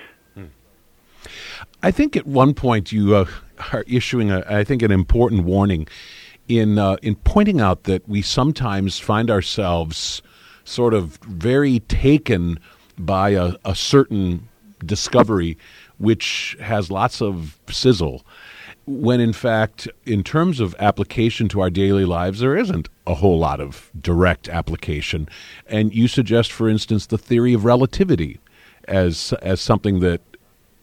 I 1.83 1.91
think 1.91 2.17
at 2.17 2.27
one 2.27 2.55
point 2.55 2.91
you 2.91 3.15
uh, 3.15 3.27
are 3.73 3.85
issuing, 3.87 4.31
a, 4.31 4.45
I 4.49 4.65
think, 4.65 4.83
an 4.83 4.91
important 4.91 5.45
warning 5.45 5.87
in 6.49 6.79
uh, 6.79 6.97
in 7.03 7.15
pointing 7.17 7.61
out 7.61 7.85
that 7.85 8.09
we 8.09 8.23
sometimes 8.23 8.99
find 8.99 9.31
ourselves 9.31 10.23
sort 10.65 10.95
of 10.95 11.19
very 11.19 11.81
taken 11.81 12.59
by 12.99 13.31
a, 13.31 13.55
a 13.65 13.75
certain 13.75 14.49
discovery 14.87 15.57
which 15.99 16.57
has 16.61 16.91
lots 16.91 17.23
of 17.23 17.59
sizzle 17.71 18.25
when 18.87 19.21
in 19.21 19.33
fact, 19.33 19.89
in 20.05 20.25
terms 20.25 20.59
of 20.61 20.75
application 20.79 21.49
to 21.49 21.61
our 21.61 21.71
daily 21.71 22.05
lives, 22.05 22.41
there 22.41 22.57
isn't 22.57 22.89
a 23.07 23.15
whole 23.15 23.39
lot 23.39 23.61
of 23.61 23.91
direct 24.01 24.49
application. 24.49 25.29
And 25.67 25.95
you 25.95 26.09
suggest, 26.09 26.51
for 26.51 26.69
instance, 26.69 27.07
the 27.07 27.19
theory 27.19 27.55
of 27.55 27.65
relativity 27.65 28.41
as 28.89 29.33
as 29.43 29.61
something 29.61 30.01
that 30.01 30.21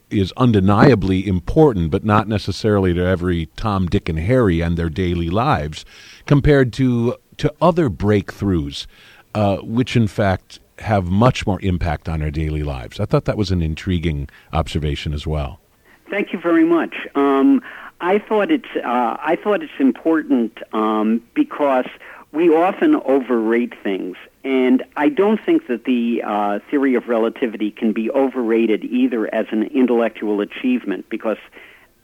is 0.08 0.32
undeniably 0.36 1.26
important, 1.26 1.90
but 1.90 2.04
not 2.04 2.26
necessarily 2.26 2.92
to 2.94 3.00
every 3.00 3.46
Tom, 3.56 3.86
Dick, 3.86 4.08
and 4.08 4.18
Harry 4.18 4.60
and 4.60 4.76
their 4.76 4.88
daily 4.88 5.28
lives, 5.28 5.84
compared 6.26 6.72
to 6.74 7.16
to 7.36 7.52
other 7.60 7.90
breakthroughs, 7.90 8.86
uh, 9.34 9.58
which 9.58 9.94
in 9.94 10.06
fact 10.06 10.58
have 10.80 11.06
much 11.06 11.46
more 11.46 11.60
impact 11.62 12.08
on 12.08 12.22
our 12.22 12.30
daily 12.30 12.62
lives. 12.62 13.00
I 13.00 13.04
thought 13.04 13.24
that 13.26 13.36
was 13.36 13.50
an 13.50 13.62
intriguing 13.62 14.28
observation 14.52 15.12
as 15.12 15.26
well. 15.26 15.60
Thank 16.08 16.32
you 16.32 16.40
very 16.40 16.64
much. 16.64 16.94
Um, 17.14 17.62
I 18.00 18.18
thought 18.18 18.50
it's 18.50 18.68
uh, 18.76 19.16
I 19.20 19.36
thought 19.42 19.62
it's 19.62 19.72
important 19.78 20.58
um, 20.72 21.22
because 21.34 21.86
we 22.32 22.48
often 22.48 22.96
overrate 22.96 23.74
things, 23.82 24.16
and 24.42 24.82
I 24.96 25.08
don't 25.08 25.40
think 25.44 25.66
that 25.66 25.84
the 25.84 26.22
uh, 26.24 26.58
theory 26.70 26.94
of 26.94 27.08
relativity 27.08 27.70
can 27.70 27.92
be 27.92 28.10
overrated 28.10 28.84
either 28.84 29.32
as 29.34 29.46
an 29.50 29.64
intellectual 29.64 30.40
achievement 30.40 31.08
because 31.10 31.38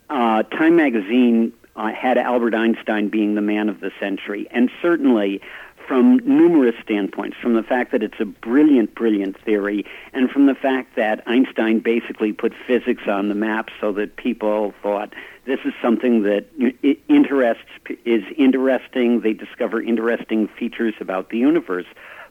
uh, 0.09 0.43
Time 0.43 0.75
magazine 0.75 1.51
uh, 1.75 1.91
had 1.91 2.17
Albert 2.17 2.53
Einstein 2.53 3.09
being 3.09 3.35
the 3.35 3.41
man 3.41 3.67
of 3.67 3.79
the 3.79 3.91
century, 3.99 4.47
and 4.51 4.69
certainly 4.81 5.41
from 5.87 6.17
numerous 6.25 6.75
standpoints, 6.83 7.37
from 7.41 7.53
the 7.53 7.63
fact 7.63 7.91
that 7.93 8.03
it's 8.03 8.19
a 8.19 8.25
brilliant, 8.25 8.93
brilliant 8.93 9.39
theory, 9.43 9.85
and 10.13 10.29
from 10.29 10.45
the 10.45 10.55
fact 10.55 10.95
that 10.97 11.23
Einstein 11.25 11.79
basically 11.79 12.33
put 12.33 12.53
physics 12.67 13.03
on 13.07 13.29
the 13.29 13.35
map 13.35 13.69
so 13.79 13.93
that 13.93 14.17
people 14.17 14.73
thought 14.83 15.13
this 15.45 15.59
is 15.63 15.73
something 15.81 16.23
that 16.23 16.45
interests 17.07 17.63
is 18.03 18.23
interesting. 18.37 19.21
They 19.21 19.31
discover 19.31 19.81
interesting 19.81 20.49
features 20.49 20.93
about 20.99 21.29
the 21.29 21.37
universe, 21.37 21.85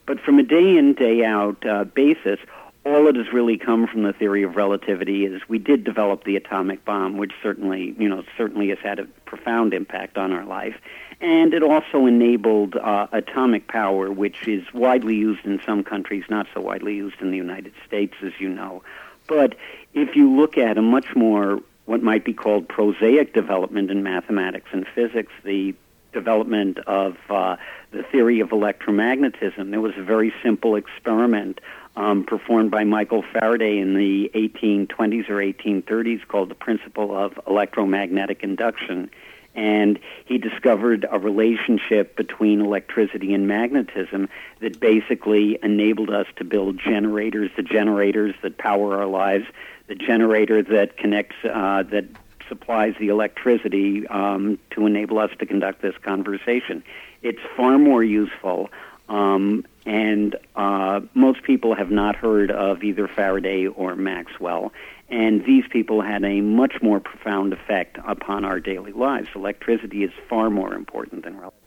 but 0.04 0.20
from 0.20 0.38
a 0.38 0.42
day 0.42 0.76
in 0.76 0.92
day 0.92 1.24
out 1.24 1.64
uh, 1.66 1.84
basis, 1.84 2.38
all 2.86 3.06
that 3.06 3.16
has 3.16 3.32
really 3.32 3.58
come 3.58 3.88
from 3.88 4.04
the 4.04 4.12
theory 4.12 4.44
of 4.44 4.54
relativity 4.54 5.24
is 5.24 5.42
we 5.48 5.58
did 5.58 5.82
develop 5.82 6.22
the 6.22 6.36
atomic 6.36 6.84
bomb, 6.84 7.16
which 7.16 7.32
certainly, 7.42 7.96
you 7.98 8.08
know, 8.08 8.22
certainly 8.36 8.68
has 8.68 8.78
had 8.78 9.00
a 9.00 9.04
profound 9.24 9.74
impact 9.74 10.16
on 10.16 10.32
our 10.32 10.44
life. 10.44 10.76
And 11.20 11.52
it 11.52 11.64
also 11.64 12.06
enabled 12.06 12.76
uh, 12.76 13.08
atomic 13.10 13.66
power, 13.66 14.12
which 14.12 14.46
is 14.46 14.62
widely 14.72 15.16
used 15.16 15.44
in 15.44 15.60
some 15.66 15.82
countries, 15.82 16.24
not 16.30 16.46
so 16.54 16.60
widely 16.60 16.94
used 16.94 17.20
in 17.20 17.32
the 17.32 17.36
United 17.36 17.72
States, 17.84 18.14
as 18.22 18.32
you 18.38 18.48
know. 18.48 18.84
But 19.26 19.56
if 19.92 20.14
you 20.14 20.36
look 20.36 20.56
at 20.56 20.78
a 20.78 20.82
much 20.82 21.16
more, 21.16 21.60
what 21.86 22.02
might 22.02 22.24
be 22.24 22.34
called 22.34 22.68
prosaic 22.68 23.34
development 23.34 23.90
in 23.90 24.04
mathematics 24.04 24.68
and 24.72 24.86
physics, 24.94 25.32
the 25.42 25.74
development 26.12 26.78
of 26.86 27.16
uh, 27.30 27.56
the 27.90 28.02
theory 28.04 28.40
of 28.40 28.50
electromagnetism, 28.50 29.70
there 29.70 29.80
was 29.80 29.94
a 29.96 30.02
very 30.02 30.32
simple 30.42 30.76
experiment 30.76 31.60
um, 31.96 32.24
performed 32.24 32.70
by 32.70 32.84
Michael 32.84 33.22
Faraday 33.32 33.78
in 33.78 33.94
the 33.94 34.30
1820s 34.34 35.28
or 35.30 35.36
1830s 35.36 36.26
called 36.28 36.50
the 36.50 36.54
principle 36.54 37.16
of 37.16 37.38
electromagnetic 37.46 38.42
induction. 38.42 39.10
And 39.54 39.98
he 40.26 40.36
discovered 40.36 41.06
a 41.10 41.18
relationship 41.18 42.14
between 42.14 42.60
electricity 42.60 43.32
and 43.32 43.48
magnetism 43.48 44.28
that 44.60 44.78
basically 44.78 45.58
enabled 45.62 46.10
us 46.10 46.26
to 46.36 46.44
build 46.44 46.78
generators, 46.78 47.50
the 47.56 47.62
generators 47.62 48.34
that 48.42 48.58
power 48.58 48.98
our 48.98 49.06
lives, 49.06 49.46
the 49.86 49.94
generator 49.94 50.62
that 50.62 50.98
connects, 50.98 51.36
uh, 51.42 51.84
that 51.84 52.04
supplies 52.48 52.94
the 53.00 53.08
electricity 53.08 54.06
um, 54.08 54.58
to 54.70 54.86
enable 54.86 55.18
us 55.18 55.30
to 55.38 55.46
conduct 55.46 55.80
this 55.80 55.96
conversation. 56.02 56.84
It's 57.22 57.40
far 57.56 57.78
more 57.78 58.04
useful 58.04 58.70
um, 59.08 59.64
and 59.86 60.34
uh, 60.56 61.00
most 61.14 61.44
people 61.44 61.74
have 61.74 61.90
not 61.90 62.16
heard 62.16 62.50
of 62.50 62.82
either 62.82 63.06
Faraday 63.06 63.68
or 63.68 63.94
Maxwell. 63.94 64.72
And 65.08 65.44
these 65.46 65.64
people 65.70 66.02
had 66.02 66.24
a 66.24 66.40
much 66.40 66.82
more 66.82 66.98
profound 66.98 67.52
effect 67.52 67.96
upon 68.04 68.44
our 68.44 68.58
daily 68.58 68.90
lives. 68.90 69.28
Electricity 69.36 70.02
is 70.02 70.10
far 70.28 70.50
more 70.50 70.74
important 70.74 71.22
than 71.22 71.34
relativity. 71.34 71.62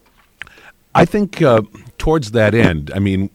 I 0.93 1.05
think 1.05 1.41
uh, 1.41 1.61
towards 1.97 2.31
that 2.31 2.53
end, 2.53 2.91
I 2.93 2.99
mean, 2.99 3.29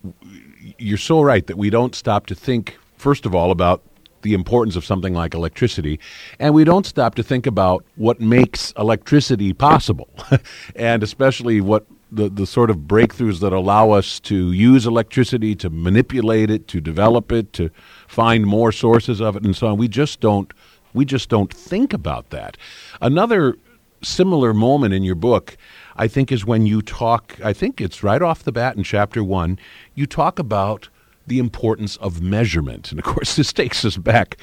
you're 0.79 0.99
so 0.99 1.23
right 1.23 1.47
that 1.47 1.57
we 1.57 1.70
don't 1.70 1.94
stop 1.94 2.27
to 2.27 2.35
think, 2.35 2.77
first 2.99 3.25
of 3.25 3.35
all, 3.35 3.51
about 3.51 3.83
the 4.20 4.35
importance 4.35 4.77
of 4.77 4.85
something 4.85 5.14
like 5.14 5.35
electricity, 5.35 6.01
and 6.38 6.53
we 6.53 6.64
don't 6.64 6.85
stop 6.85 7.14
to 7.14 7.23
think 7.23 7.47
about 7.47 7.85
what 7.97 8.20
makes 8.20 8.73
electricity 8.77 9.53
possible, 9.53 10.09
and 10.77 11.03
especially 11.03 11.61
what 11.61 11.87
the, 12.10 12.28
the 12.28 12.46
sort 12.46 12.70
of 12.70 12.78
breakthroughs 12.78 13.40
that 13.40 13.52
allow 13.52 13.90
us 13.90 14.20
to 14.20 14.52
use 14.52 14.86
electricity, 14.86 15.54
to 15.56 15.70
manipulate 15.70 16.50
it, 16.50 16.68
to 16.68 16.80
develop 16.80 17.32
it, 17.32 17.52
to 17.54 17.70
find 18.06 18.46
more 18.46 18.72
sources 18.72 19.20
of 19.20 19.36
it, 19.36 19.44
and 19.44 19.56
so 19.56 19.68
on. 19.68 19.78
We 19.78 19.88
just 19.88 20.20
don't 20.20 20.52
we 20.92 21.04
just 21.04 21.28
don't 21.28 21.52
think 21.52 21.92
about 21.92 22.30
that. 22.30 22.56
Another 23.00 23.56
similar 24.02 24.54
moment 24.54 24.94
in 24.94 25.02
your 25.02 25.16
book, 25.16 25.56
I 25.96 26.06
think, 26.08 26.30
is 26.30 26.44
when 26.46 26.66
you 26.66 26.82
talk. 26.82 27.38
I 27.42 27.52
think 27.52 27.80
it's 27.80 28.02
right 28.02 28.22
off 28.22 28.44
the 28.44 28.52
bat 28.52 28.76
in 28.76 28.84
chapter 28.84 29.22
one. 29.24 29.58
You 29.94 30.06
talk 30.06 30.38
about 30.38 30.88
the 31.26 31.38
importance 31.38 31.96
of 31.96 32.20
measurement. 32.20 32.90
And 32.90 32.98
of 32.98 33.04
course, 33.04 33.36
this 33.36 33.52
takes 33.52 33.84
us 33.84 33.96
back 33.96 34.36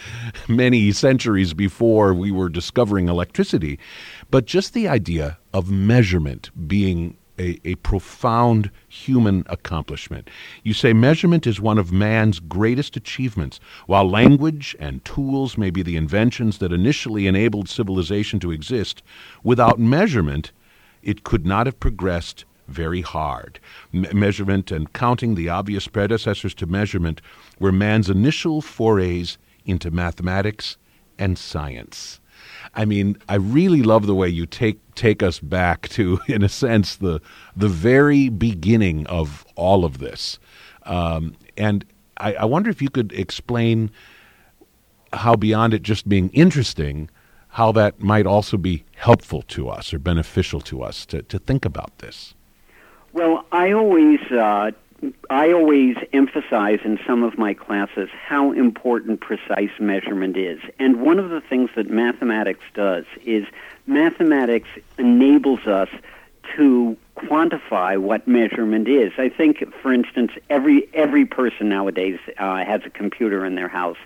many 0.48 0.92
centuries 0.92 1.54
before 1.54 2.14
we 2.14 2.32
were 2.32 2.50
discovering 2.50 3.08
electricity. 3.08 3.80
But 4.30 4.46
just 4.46 4.74
the 4.74 4.88
idea 4.88 5.38
of 5.54 5.70
measurement 5.70 6.50
being 6.68 7.18
a, 7.40 7.60
a 7.66 7.76
profound 7.76 8.72
human 8.88 9.44
accomplishment. 9.48 10.30
You 10.64 10.74
say 10.74 10.94
measurement 10.94 11.48
is 11.48 11.60
one 11.60 11.78
of 11.78 11.92
man's 11.92 12.40
greatest 12.40 12.96
achievements. 12.96 13.60
While 13.88 14.10
language 14.10 14.76
and 14.80 15.04
tools 15.04 15.58
may 15.58 15.70
be 15.70 15.84
the 15.84 15.98
inventions 15.98 16.60
that 16.60 16.72
initially 16.72 17.28
enabled 17.28 17.70
civilization 17.70 18.40
to 18.42 18.52
exist, 18.52 19.02
without 19.44 19.80
measurement, 19.80 20.52
it 21.04 21.24
could 21.24 21.46
not 21.46 21.66
have 21.66 21.80
progressed 21.80 22.46
very 22.68 23.02
hard. 23.02 23.60
Me- 23.92 24.08
measurement 24.14 24.72
and 24.72 24.94
counting, 24.94 25.36
the 25.36 25.50
obvious 25.50 25.88
predecessors 25.88 26.54
to 26.56 26.66
measurement, 26.66 27.22
were 27.60 27.72
man's 27.72 28.10
initial 28.10 28.62
forays 28.62 29.38
into 29.66 29.92
mathematics 29.92 30.78
and 31.20 31.38
science. 31.38 32.21
I 32.76 32.86
mean, 32.86 33.18
I 33.28 33.36
really 33.36 33.84
love 33.84 34.06
the 34.06 34.16
way 34.16 34.30
you 34.30 34.46
take 34.46 34.80
take 34.96 35.24
us 35.24 35.40
back 35.40 35.90
to, 35.90 36.20
in 36.28 36.44
a 36.44 36.50
sense, 36.50 36.96
the 36.96 37.22
the 37.56 37.70
very 37.70 38.30
beginning 38.30 39.08
of 39.08 39.46
all 39.56 39.86
of 39.86 40.00
this. 40.00 40.40
Um, 40.84 41.36
and 41.58 41.86
I, 42.18 42.34
I 42.34 42.46
wonder 42.46 42.70
if 42.70 42.82
you 42.82 42.90
could 42.90 43.12
explain 43.14 43.92
how, 45.14 45.36
beyond 45.36 45.74
it 45.74 45.84
just 45.84 46.08
being 46.08 46.30
interesting, 46.30 47.10
how 47.50 47.72
that 47.74 48.00
might 48.02 48.26
also 48.26 48.58
be 48.58 48.86
helpful 48.96 49.42
to 49.44 49.70
us 49.70 49.94
or 49.94 50.00
beneficial 50.00 50.62
to 50.62 50.82
us 50.82 51.06
to, 51.08 51.22
to 51.24 51.38
think 51.38 51.66
about 51.66 51.98
this. 51.98 52.34
Well, 53.14 53.46
I 53.52 53.72
always 53.74 54.20
uh, 54.32 54.72
I 55.30 55.52
always 55.52 55.96
emphasize 56.14 56.80
in 56.84 57.00
some 57.08 57.24
of 57.24 57.38
my 57.38 57.54
classes 57.54 58.10
how 58.12 58.52
important 58.52 59.20
precise 59.20 59.72
measurement 59.80 60.38
is. 60.38 60.60
And 60.80 61.02
one 61.02 61.18
of 61.18 61.30
the 61.30 61.42
things 61.42 61.72
that 61.76 61.90
mathematics 61.90 62.64
does 62.74 63.06
is 63.26 63.46
mathematics 63.88 64.70
enables 64.98 65.66
us 65.66 65.90
to 66.56 66.98
quantify 67.18 67.98
what 67.98 68.28
measurement 68.28 68.88
is. 68.88 69.14
I 69.18 69.30
think, 69.30 69.64
for 69.82 69.94
instance, 69.94 70.32
every 70.50 70.88
every 70.94 71.26
person 71.26 71.70
nowadays 71.70 72.20
uh, 72.38 72.64
has 72.64 72.82
a 72.86 72.90
computer 72.90 73.46
in 73.46 73.56
their 73.56 73.68
house, 73.68 73.98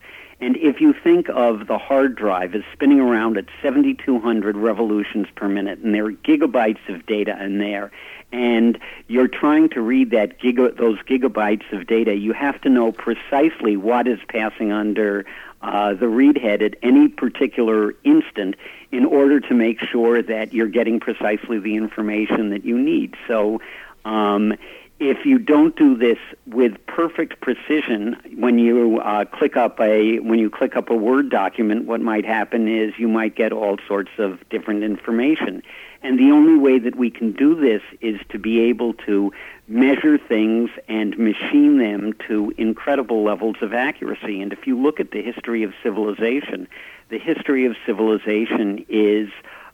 And 0.42 0.58
if 0.58 0.82
you 0.82 0.94
think 0.94 1.30
of 1.30 1.68
the 1.68 1.78
hard 1.78 2.16
drive 2.16 2.56
as 2.56 2.64
spinning 2.74 3.00
around 3.00 3.38
at 3.38 3.46
7,200 3.62 4.58
revolutions 4.58 5.28
per 5.34 5.48
minute, 5.48 5.80
and 5.80 5.94
there 5.94 6.06
are 6.06 6.12
gigabytes 6.12 6.90
of 6.90 7.06
data 7.06 7.42
in 7.42 7.58
there, 7.58 7.92
and 8.32 8.78
you're 9.08 9.28
trying 9.28 9.70
to 9.70 9.82
read 9.82 10.12
that 10.12 10.40
giga, 10.40 10.76
those 10.78 11.00
gigabytes 11.00 11.72
of 11.72 11.88
data, 11.88 12.16
you 12.16 12.34
have 12.34 12.60
to 12.62 12.70
know 12.70 12.92
precisely 12.92 13.78
what 13.78 14.08
is 14.08 14.20
passing 14.28 14.72
under 14.72 15.26
uh, 15.62 15.94
the 15.94 16.08
read 16.08 16.38
head 16.38 16.62
at 16.62 16.76
any 16.84 17.08
particular 17.08 17.96
instant 18.04 18.56
in 18.92 19.06
order 19.06 19.40
to 19.40 19.54
make 19.54 19.80
sure 19.80 20.22
that 20.22 20.54
you're 20.54 20.68
getting 20.68 21.00
precisely 21.00 21.60
the 21.60 21.76
information 21.76 22.50
that 22.50 22.66
you 22.66 22.78
need. 22.78 23.16
So, 23.28 23.62
um, 24.04 24.54
if 25.00 25.26
you 25.26 25.40
don't 25.40 25.76
do 25.76 25.98
this 25.98 26.18
with 26.48 26.74
perfect 26.86 27.42
precision, 27.42 28.16
when 28.38 28.58
you 28.60 29.00
uh, 29.00 29.26
click 29.26 29.58
up 29.58 29.80
a 29.82 30.20
when 30.20 30.40
you 30.40 30.50
click 30.50 30.78
up 30.78 30.90
a 30.90 30.96
Word 30.96 31.30
document, 31.30 31.86
what 31.86 32.00
might 32.00 32.26
happen 32.26 32.70
is 32.70 32.94
you 32.98 33.10
might 33.10 33.36
get 33.36 33.52
all 33.52 33.78
sorts 33.88 34.12
of 34.18 34.48
different 34.50 34.84
information. 34.84 35.64
And 36.06 36.20
the 36.20 36.30
only 36.30 36.56
way 36.56 36.78
that 36.78 36.96
we 36.96 37.10
can 37.10 37.32
do 37.32 37.56
this 37.56 37.82
is 38.00 38.20
to 38.30 38.38
be 38.38 38.60
able 38.60 38.94
to 39.08 39.34
measure 39.68 40.20
things 40.20 40.70
and 40.88 41.18
machine 41.18 41.80
them 41.80 42.14
to 42.28 42.54
incredible 42.60 43.24
levels 43.24 43.56
of 43.62 43.74
accuracy. 43.74 44.40
And 44.40 44.54
if 44.54 44.68
you 44.68 44.80
look 44.80 45.00
at 45.00 45.10
the 45.10 45.24
history 45.24 45.64
of 45.64 45.74
civilization, 45.82 46.68
the 47.10 47.18
history 47.18 47.66
of 47.66 47.76
civilization 47.88 48.86
is 48.88 49.30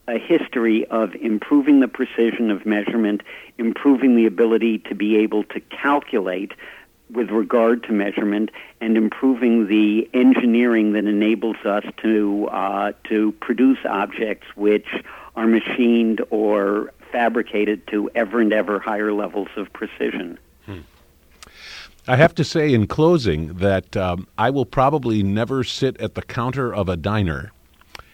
a 0.07 0.17
history 0.17 0.85
of 0.85 1.13
improving 1.15 1.81
the 1.81 1.89
precision 1.89 2.49
of 2.49 2.65
measurement, 2.65 3.23
improving 3.57 4.15
the 4.15 4.25
ability 4.25 4.77
to 4.87 4.95
be 4.95 5.17
able 5.17 5.43
to 5.43 5.59
calculate 5.59 6.53
with 7.09 7.29
regard 7.29 7.83
to 7.83 7.91
measurement, 7.91 8.51
and 8.79 8.95
improving 8.95 9.67
the 9.67 10.09
engineering 10.13 10.93
that 10.93 11.03
enables 11.03 11.57
us 11.65 11.83
to 11.97 12.47
uh, 12.53 12.93
to 13.03 13.33
produce 13.33 13.79
objects 13.83 14.47
which 14.55 14.87
are 15.41 15.47
machined 15.47 16.21
or 16.29 16.93
fabricated 17.11 17.87
to 17.87 18.11
ever 18.13 18.39
and 18.39 18.53
ever 18.53 18.79
higher 18.79 19.11
levels 19.11 19.47
of 19.55 19.73
precision. 19.73 20.37
Hmm. 20.67 20.81
I 22.07 22.15
have 22.15 22.35
to 22.35 22.43
say 22.43 22.71
in 22.73 22.85
closing 22.85 23.55
that 23.55 23.97
um, 23.97 24.27
I 24.37 24.51
will 24.51 24.67
probably 24.67 25.23
never 25.23 25.63
sit 25.63 25.99
at 25.99 26.13
the 26.13 26.21
counter 26.21 26.73
of 26.73 26.87
a 26.89 26.95
diner 26.95 27.51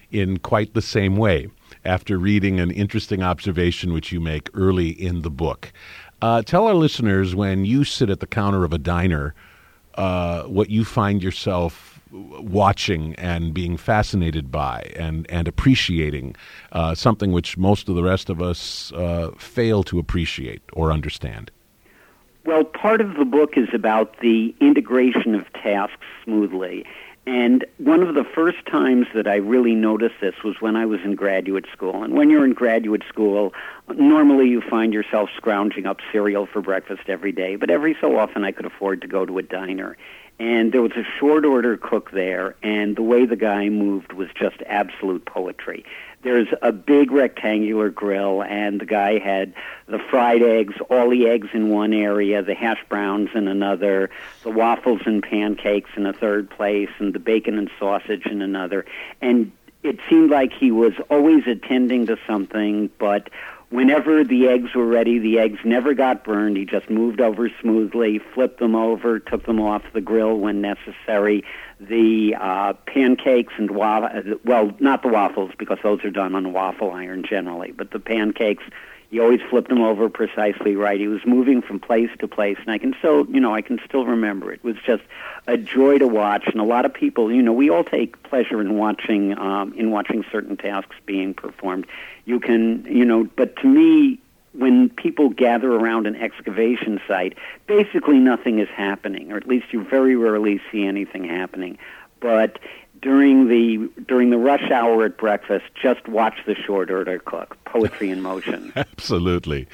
in 0.09 0.37
quite 0.37 0.73
the 0.73 0.81
same 0.81 1.17
way 1.17 1.49
after 1.83 2.17
reading 2.17 2.61
an 2.61 2.71
interesting 2.71 3.21
observation 3.21 3.91
which 3.91 4.13
you 4.13 4.21
make 4.21 4.49
early 4.53 4.89
in 4.89 5.21
the 5.21 5.29
book. 5.29 5.73
Uh, 6.21 6.41
tell 6.41 6.65
our 6.65 6.75
listeners 6.75 7.35
when 7.35 7.65
you 7.65 7.83
sit 7.83 8.09
at 8.09 8.21
the 8.21 8.27
counter 8.27 8.63
of 8.63 8.71
a 8.71 8.77
diner 8.77 9.35
uh, 9.95 10.43
what 10.43 10.69
you 10.69 10.85
find 10.85 11.21
yourself 11.21 11.96
watching 12.11 13.15
and 13.15 13.53
being 13.53 13.77
fascinated 13.77 14.51
by 14.51 14.91
and, 14.95 15.29
and 15.29 15.47
appreciating 15.47 16.35
uh, 16.71 16.95
something 16.95 17.31
which 17.31 17.57
most 17.57 17.89
of 17.89 17.95
the 17.95 18.03
rest 18.03 18.29
of 18.29 18.41
us 18.41 18.91
uh, 18.93 19.31
fail 19.37 19.83
to 19.83 19.99
appreciate 19.99 20.61
or 20.73 20.91
understand. 20.91 21.51
Well, 22.45 22.63
part 22.63 23.01
of 23.01 23.15
the 23.15 23.25
book 23.25 23.57
is 23.57 23.67
about 23.73 24.19
the 24.21 24.55
integration 24.61 25.35
of 25.35 25.51
tasks 25.53 26.05
smoothly. 26.23 26.85
And 27.27 27.65
one 27.77 28.01
of 28.03 28.15
the 28.15 28.23
first 28.23 28.65
times 28.65 29.07
that 29.13 29.27
I 29.27 29.35
really 29.35 29.75
noticed 29.75 30.15
this 30.21 30.35
was 30.45 30.61
when 30.61 30.77
I 30.77 30.85
was 30.85 31.01
in 31.03 31.15
graduate 31.15 31.65
school. 31.73 32.01
And 32.01 32.13
when 32.13 32.29
you're 32.29 32.45
in 32.45 32.53
graduate 32.53 33.03
school, 33.09 33.53
normally 33.93 34.47
you 34.47 34.61
find 34.61 34.93
yourself 34.93 35.29
scrounging 35.35 35.85
up 35.85 35.97
cereal 36.09 36.45
for 36.45 36.61
breakfast 36.61 37.09
every 37.09 37.33
day, 37.33 37.57
but 37.57 37.69
every 37.69 37.97
so 37.99 38.17
often 38.17 38.45
I 38.45 38.53
could 38.53 38.65
afford 38.65 39.01
to 39.01 39.07
go 39.07 39.25
to 39.25 39.39
a 39.39 39.43
diner. 39.43 39.97
And 40.39 40.71
there 40.71 40.83
was 40.83 40.91
a 40.91 41.03
short 41.19 41.45
order 41.45 41.77
cook 41.77 42.11
there, 42.11 42.55
and 42.61 42.95
the 42.95 43.01
way 43.01 43.25
the 43.25 43.35
guy 43.35 43.69
moved 43.69 44.13
was 44.13 44.27
just 44.39 44.57
absolute 44.67 45.25
poetry 45.25 45.83
there's 46.23 46.47
a 46.61 46.71
big 46.71 47.11
rectangular 47.11 47.89
grill, 47.89 48.43
and 48.43 48.81
the 48.81 48.85
guy 48.85 49.19
had 49.19 49.53
the 49.87 49.99
fried 49.99 50.41
eggs, 50.41 50.73
all 50.89 51.09
the 51.09 51.27
eggs 51.27 51.47
in 51.53 51.69
one 51.69 51.93
area, 51.93 52.41
the 52.41 52.55
hash 52.55 52.83
browns 52.89 53.29
in 53.35 53.47
another, 53.47 54.09
the 54.43 54.49
waffles 54.49 55.01
and 55.05 55.23
pancakes 55.23 55.91
in 55.95 56.05
a 56.05 56.13
third 56.13 56.49
place, 56.49 56.89
and 56.99 57.13
the 57.13 57.19
bacon 57.19 57.57
and 57.57 57.69
sausage 57.79 58.25
in 58.25 58.41
another. 58.41 58.85
And 59.21 59.51
it 59.83 59.99
seemed 60.09 60.31
like 60.31 60.51
he 60.51 60.71
was 60.71 60.93
always 61.09 61.45
attending 61.45 62.07
to 62.07 62.17
something, 62.27 62.89
but 62.97 63.29
whenever 63.69 64.23
the 64.23 64.47
eggs 64.47 64.73
were 64.73 64.85
ready, 64.85 65.19
the 65.19 65.39
eggs 65.39 65.59
never 65.63 65.93
got 65.93 66.23
burned. 66.23 66.57
He 66.57 66.65
just 66.65 66.89
moved 66.89 67.21
over 67.21 67.49
smoothly, 67.61 68.19
flipped 68.19 68.59
them 68.59 68.75
over, 68.75 69.19
took 69.19 69.45
them 69.45 69.59
off 69.59 69.83
the 69.93 70.01
grill 70.01 70.37
when 70.37 70.61
necessary. 70.61 71.43
The 71.79 72.35
uh, 72.39 72.73
pancakes 72.85 73.53
and 73.57 73.71
wa- 73.71 74.09
well, 74.43 74.73
not 74.79 75.01
the 75.03 75.09
waffles 75.09 75.51
because 75.57 75.79
those 75.83 76.03
are 76.03 76.09
done 76.09 76.33
on 76.35 76.45
a 76.45 76.49
waffle 76.49 76.91
iron 76.91 77.23
generally, 77.27 77.71
but 77.71 77.91
the 77.91 77.99
pancakes. 77.99 78.63
He 79.09 79.21
always 79.21 79.39
flipped 79.49 79.69
them 79.69 79.81
over 79.81 80.09
precisely 80.09 80.75
right. 80.75 80.99
He 80.99 81.07
was 81.07 81.25
moving 81.25 81.61
from 81.61 81.79
place 81.79 82.09
to 82.19 82.27
place, 82.27 82.57
and 82.59 82.69
I 82.69 82.77
can 82.77 82.93
still, 82.99 83.25
you 83.27 83.39
know, 83.39 83.55
I 83.55 83.61
can 83.61 83.79
still 83.85 84.05
remember. 84.05 84.51
It 84.51 84.61
was 84.65 84.75
just 84.85 85.03
a 85.47 85.55
joy 85.55 85.97
to 85.99 86.07
watch, 86.09 86.43
and 86.47 86.59
a 86.59 86.65
lot 86.65 86.83
of 86.83 86.93
people, 86.93 87.31
you 87.31 87.41
know, 87.41 87.53
we 87.53 87.69
all 87.69 87.85
take 87.85 88.21
pleasure 88.23 88.59
in 88.59 88.75
watching 88.75 89.37
um, 89.37 89.71
in 89.75 89.91
watching 89.91 90.25
certain 90.29 90.57
tasks 90.57 90.97
being 91.05 91.33
performed 91.33 91.87
you 92.27 92.41
can, 92.41 92.85
you 92.85 93.05
know, 93.05 93.23
but 93.37 93.55
to 93.55 93.67
me, 93.67 94.19
when 94.51 94.89
people 94.89 95.29
gather 95.29 95.71
around 95.71 96.05
an 96.05 96.15
excavation 96.17 96.99
site, 97.07 97.37
basically 97.67 98.19
nothing 98.19 98.59
is 98.59 98.67
happening, 98.67 99.31
or 99.31 99.37
at 99.37 99.47
least 99.47 99.67
you 99.71 99.81
very 99.83 100.15
rarely 100.15 100.59
see 100.69 100.85
anything 100.85 101.23
happening. 101.23 101.77
But 102.19 102.59
during 103.01 103.47
the 103.47 103.89
during 104.07 104.29
the 104.31 104.37
rush 104.37 104.69
hour 104.71 105.05
at 105.05 105.17
breakfast, 105.17 105.65
just 105.81 106.05
watch 106.09 106.39
the 106.45 106.55
short 106.55 106.91
order 106.91 107.19
cook. 107.19 107.57
Poetry 107.63 108.09
in 108.09 108.21
motion. 108.21 108.73
Absolutely. 108.75 109.65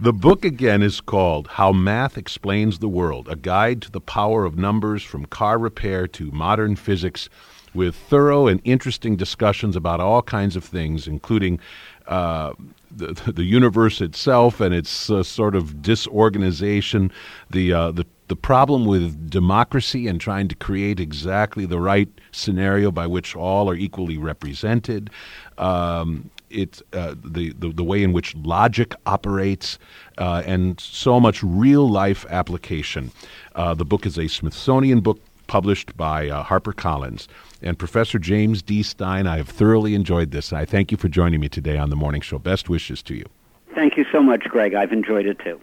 The 0.00 0.14
book 0.14 0.46
again 0.46 0.82
is 0.82 1.00
called 1.02 1.46
How 1.46 1.72
Math 1.72 2.16
Explains 2.16 2.78
the 2.78 2.88
World, 2.88 3.28
a 3.28 3.36
guide 3.36 3.82
to 3.82 3.90
the 3.90 4.00
power 4.00 4.46
of 4.46 4.56
numbers 4.56 5.02
from 5.02 5.26
car 5.26 5.58
repair 5.58 6.06
to 6.08 6.30
modern 6.30 6.74
physics 6.76 7.28
with 7.74 7.94
thorough 7.94 8.46
and 8.46 8.60
interesting 8.64 9.16
discussions 9.16 9.76
about 9.76 10.00
all 10.00 10.22
kinds 10.22 10.56
of 10.56 10.64
things, 10.64 11.06
including 11.06 11.58
uh, 12.06 12.52
the, 12.90 13.12
the 13.32 13.44
universe 13.44 14.00
itself 14.00 14.60
and 14.60 14.74
its 14.74 15.10
uh, 15.10 15.22
sort 15.22 15.54
of 15.54 15.82
disorganization, 15.82 17.10
the, 17.50 17.72
uh, 17.72 17.90
the 17.90 18.06
the 18.32 18.36
problem 18.36 18.86
with 18.86 19.28
democracy 19.28 20.08
and 20.08 20.18
trying 20.18 20.48
to 20.48 20.54
create 20.54 20.98
exactly 20.98 21.66
the 21.66 21.78
right 21.78 22.08
scenario 22.30 22.90
by 22.90 23.06
which 23.06 23.36
all 23.36 23.68
are 23.68 23.74
equally 23.74 24.16
represented. 24.16 25.10
Um, 25.58 26.30
it's 26.48 26.82
uh, 26.94 27.14
the, 27.22 27.52
the, 27.52 27.68
the 27.68 27.84
way 27.84 28.02
in 28.02 28.14
which 28.14 28.34
logic 28.36 28.94
operates, 29.04 29.78
uh, 30.16 30.42
and 30.46 30.80
so 30.80 31.20
much 31.20 31.42
real 31.42 31.90
life 31.90 32.24
application. 32.30 33.10
Uh, 33.54 33.74
the 33.74 33.84
book 33.84 34.06
is 34.06 34.18
a 34.18 34.28
Smithsonian 34.28 35.00
book 35.00 35.20
published 35.46 35.96
by 35.96 36.28
uh, 36.28 36.44
HarperCollins. 36.44 37.26
And 37.60 37.78
Professor 37.78 38.18
James 38.18 38.62
D. 38.62 38.82
Stein, 38.82 39.26
I 39.26 39.36
have 39.36 39.48
thoroughly 39.48 39.94
enjoyed 39.94 40.30
this. 40.30 40.52
I 40.52 40.64
thank 40.64 40.90
you 40.90 40.96
for 40.96 41.08
joining 41.08 41.40
me 41.40 41.48
today 41.48 41.78
on 41.78 41.90
the 41.90 41.96
morning 41.96 42.20
show. 42.20 42.38
Best 42.38 42.68
wishes 42.68 43.02
to 43.04 43.14
you. 43.14 43.24
Thank 43.74 43.96
you 43.96 44.04
so 44.12 44.22
much, 44.22 44.44
Greg. 44.44 44.74
I've 44.74 44.92
enjoyed 44.92 45.26
it 45.26 45.38
too. 45.38 45.60